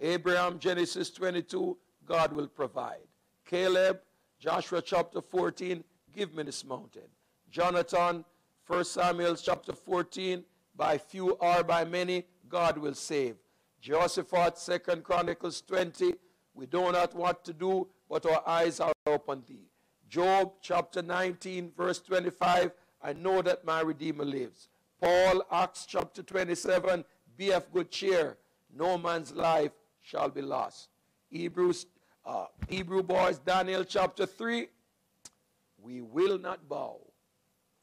[0.00, 1.76] Abraham, Genesis 22,
[2.08, 3.06] God will provide.
[3.44, 4.00] Caleb,
[4.40, 5.84] Joshua chapter 14,
[6.14, 7.08] give me this mountain.
[7.50, 8.24] Jonathan,
[8.66, 10.42] 1 Samuel chapter 14,
[10.74, 13.36] by few or by many, God will save.
[13.80, 16.14] Jehoshaphat, 2 Chronicles 20,
[16.54, 19.68] we do not what to do, but our eyes are upon thee.
[20.08, 24.68] Job chapter 19, verse 25, I know that my Redeemer lives.
[25.00, 27.04] Paul, Acts chapter 27,
[27.36, 28.38] be of good cheer.
[28.74, 30.88] No man's life shall be lost.
[31.30, 31.86] Hebrews,
[32.28, 34.68] uh, Hebrew boys, Daniel chapter 3,
[35.80, 36.98] we will not bow.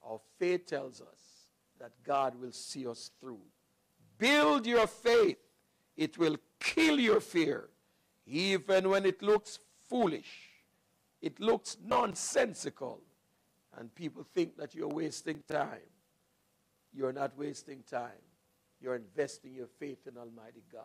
[0.07, 1.47] Our faith tells us
[1.79, 3.41] that God will see us through.
[4.19, 5.39] Build your faith.
[5.97, 7.69] It will kill your fear,
[8.27, 10.51] even when it looks foolish.
[11.21, 13.01] It looks nonsensical,
[13.77, 15.89] and people think that you're wasting time.
[16.93, 18.11] You're not wasting time.
[18.79, 20.83] You're investing your faith in Almighty God.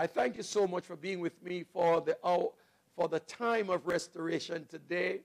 [0.00, 2.52] I thank you so much for being with me for the, hour,
[2.96, 5.20] for the time of restoration today.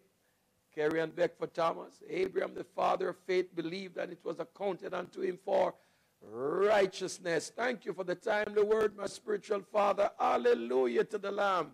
[0.73, 5.21] Carrie Ann Beckford Thomas, Abraham, the father of faith, believed that it was accounted unto
[5.21, 5.73] him for
[6.21, 7.53] righteousness.
[7.55, 10.11] Thank you for the time, the word, my spiritual father.
[10.19, 11.71] Hallelujah to the Lamb.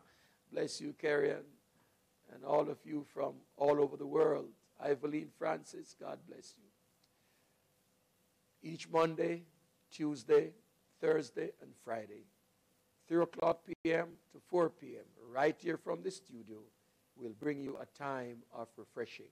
[0.53, 4.49] Bless you, Carrie and all of you from all over the world.
[4.85, 6.65] Evelyn Francis, God bless you.
[8.71, 9.41] Each Monday,
[9.89, 10.51] Tuesday,
[10.99, 12.25] Thursday, and Friday,
[13.11, 14.07] 3 o'clock p.m.
[14.31, 15.03] to 4 p.m.,
[15.33, 16.59] right here from the studio,
[17.17, 19.25] we'll bring you a time of refreshing.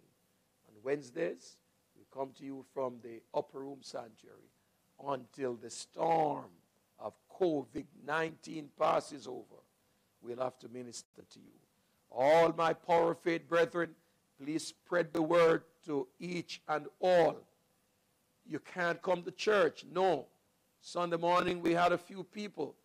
[0.67, 1.55] On Wednesdays,
[1.95, 4.51] we come to you from the upper room sanctuary
[5.07, 6.49] until the storm
[6.99, 9.63] of COVID 19 passes over.
[10.21, 11.55] We'll have to minister to you.
[12.11, 13.91] All my power faith brethren,
[14.43, 17.37] please spread the word to each and all.
[18.45, 19.85] You can't come to church.
[19.89, 20.25] No.
[20.81, 22.75] Sunday morning we had a few people,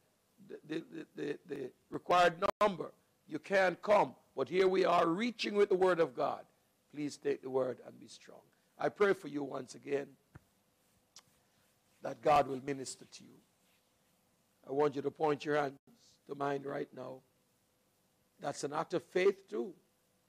[0.48, 2.92] the, the, the, the required number.
[3.26, 4.14] You can't come.
[4.36, 6.40] But here we are reaching with the word of God.
[6.92, 8.40] Please take the word and be strong.
[8.78, 10.06] I pray for you once again
[12.02, 13.36] that God will minister to you.
[14.68, 15.78] I want you to point your hands
[16.28, 17.20] to mine right now.
[18.40, 19.72] That's an act of faith too.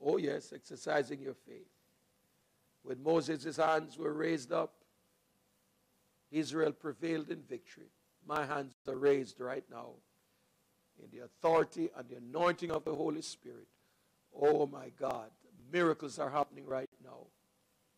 [0.04, 1.68] Oh, yes, exercising your faith.
[2.84, 4.74] When Moses' hands were raised up,
[6.32, 7.90] Israel prevailed in victory.
[8.28, 9.94] My hands are raised right now
[11.04, 13.68] in the authority and the anointing of the Holy Spirit.
[14.40, 15.30] Oh, my God,
[15.72, 17.28] miracles are happening right now.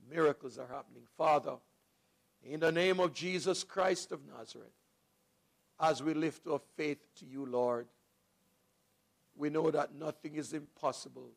[0.10, 1.04] Miracles are happening.
[1.18, 1.56] Father,
[2.44, 4.72] in the name of Jesus Christ of Nazareth,
[5.80, 7.88] as we lift our faith to you, Lord,
[9.36, 11.30] we know that nothing is impossible,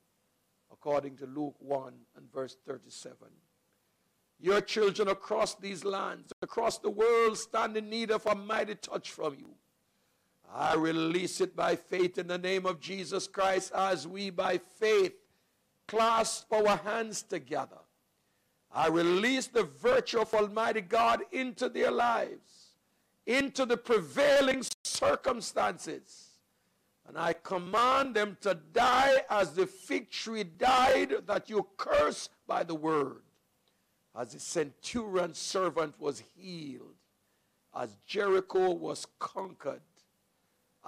[0.73, 3.17] according to Luke 1 and verse 37.
[4.39, 9.11] Your children across these lands, across the world, stand in need of a mighty touch
[9.11, 9.51] from you.
[10.53, 15.14] I release it by faith in the name of Jesus Christ as we, by faith,
[15.86, 17.78] clasp our hands together.
[18.72, 22.72] I release the virtue of Almighty God into their lives,
[23.26, 26.30] into the prevailing circumstances
[27.11, 32.62] and I command them to die as the fig tree died that you curse by
[32.62, 33.22] the word.
[34.16, 36.94] As the centurion servant was healed,
[37.74, 39.80] as Jericho was conquered,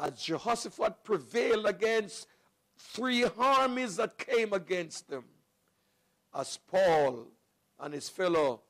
[0.03, 2.27] as Jehoshaphat prevailed against
[2.77, 5.25] three armies that came against them,
[6.35, 7.29] as Paul
[7.79, 8.63] and his fellow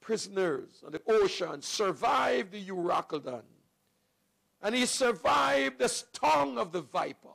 [0.00, 3.42] prisoners on the ocean survived the Euroclydon,
[4.62, 7.28] and he survived the sting of the viper.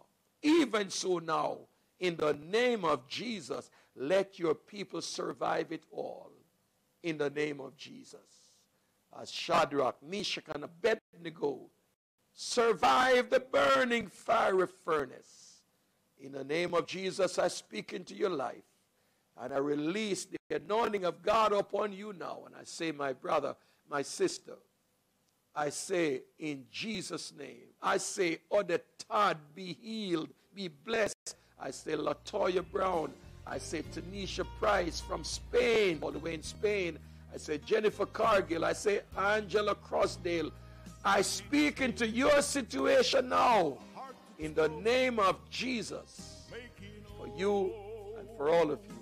[0.44, 1.58] Even so now,
[2.00, 6.32] in the name of Jesus, let your people survive it all.
[7.02, 8.20] In the name of Jesus.
[9.20, 11.70] as Shadrach, Meshach, and Abednego
[12.34, 15.62] survived the burning fiery furnace.
[16.20, 18.64] In the name of Jesus, I speak into your life
[19.40, 22.44] and I release the anointing of God upon you now.
[22.46, 23.56] And I say, my brother,
[23.90, 24.54] my sister,
[25.56, 27.74] I say in Jesus' name.
[27.82, 31.36] I say, Odette Todd, be healed, be blessed.
[31.60, 33.12] I say, Latoya Brown.
[33.46, 37.00] I say, Tanisha Price from Spain, all the way in Spain.
[37.34, 38.64] I say, Jennifer Cargill.
[38.64, 40.52] I say, Angela Crossdale.
[41.04, 43.78] I speak into your situation now
[44.38, 46.48] in the name of Jesus
[47.18, 47.74] for you
[48.20, 48.96] and for all of you.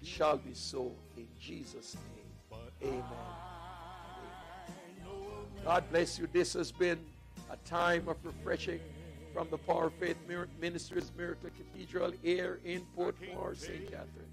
[0.00, 2.60] It shall be so in Jesus' name.
[2.82, 3.02] Amen.
[5.64, 6.28] God bless you.
[6.32, 6.98] This has been
[7.50, 8.80] a time of refreshing
[9.32, 10.16] from the Power of Faith
[10.60, 13.84] Ministries Miracle Cathedral here in Portmore, St.
[13.90, 14.32] Catherine.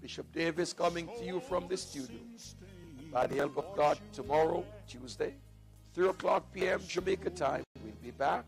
[0.00, 2.16] Bishop Davis coming to you from the studio.
[3.12, 5.34] By the help of God, tomorrow, Tuesday,
[5.94, 6.80] 3 o'clock p.m.
[6.86, 8.44] Jamaica time, we'll be back.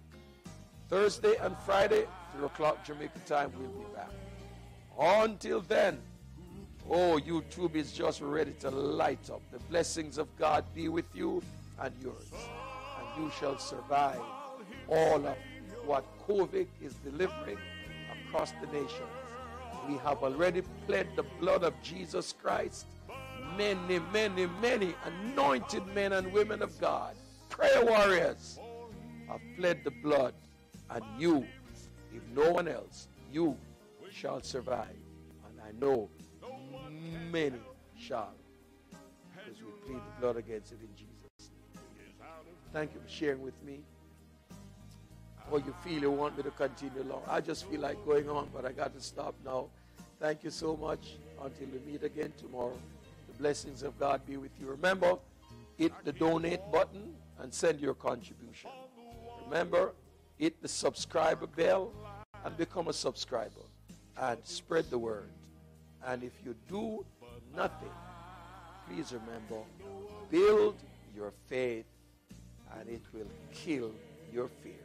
[0.89, 4.11] Thursday and Friday, 3 o'clock Jamaica time, we'll be back.
[4.99, 5.99] Until then,
[6.89, 9.43] oh, YouTube is just ready to light up.
[9.51, 11.43] The blessings of God be with you
[11.81, 12.31] and yours.
[12.99, 14.21] And you shall survive
[14.89, 15.37] all of
[15.85, 17.59] what COVID is delivering
[18.27, 19.07] across the nation.
[19.89, 22.87] We have already pled the blood of Jesus Christ.
[23.57, 27.15] Many, many, many anointed men and women of God,
[27.53, 28.59] prayer warriors,
[29.29, 30.35] have pled the blood.
[30.91, 31.47] And you,
[32.13, 33.57] if no one else, you
[34.11, 34.97] shall survive.
[35.47, 36.09] And I know
[37.31, 37.61] many
[37.97, 38.35] shall.
[38.91, 41.51] Because we plead the blood against it in Jesus.
[42.73, 43.81] Thank you for sharing with me.
[45.51, 47.23] Or you feel you want me to continue long.
[47.29, 49.67] I just feel like going on, but I got to stop now.
[50.19, 51.17] Thank you so much.
[51.43, 52.79] Until we meet again tomorrow.
[53.29, 54.67] The blessings of God be with you.
[54.67, 55.17] Remember,
[55.77, 58.71] hit the donate button and send your contribution.
[59.45, 59.93] Remember,
[60.39, 61.93] hit the subscriber bell
[62.45, 63.67] and become a subscriber
[64.17, 65.29] and spread the word.
[66.07, 67.05] And if you do
[67.55, 67.91] nothing,
[68.89, 69.65] please remember,
[70.31, 70.77] build
[71.15, 71.85] your faith
[72.79, 73.93] and it will kill
[74.33, 74.77] your fears.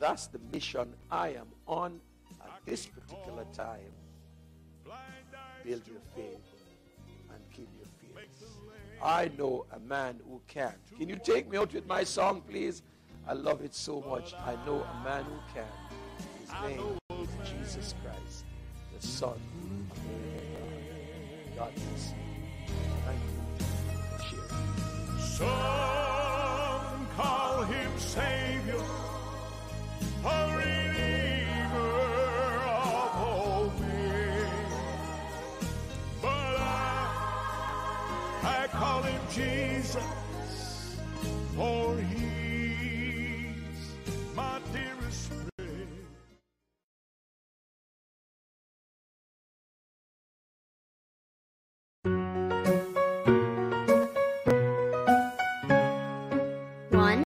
[0.00, 2.00] That's the mission I am on
[2.44, 3.92] at this particular time.
[5.64, 6.55] Build your faith
[9.02, 10.74] I know a man who can.
[10.98, 12.82] Can you take me out with my song, please?
[13.28, 14.34] I love it so much.
[14.34, 15.66] I know a man who can.
[16.40, 18.44] His name is Jesus Christ,
[18.98, 19.38] the Son
[19.90, 20.10] of the
[21.56, 21.72] God.
[21.72, 22.16] God bless you.
[23.04, 23.30] Thank you
[24.30, 25.20] sharing.
[25.20, 28.84] Some call him Savior,
[30.24, 30.56] a
[39.96, 41.00] Jesus,
[41.56, 42.25] for he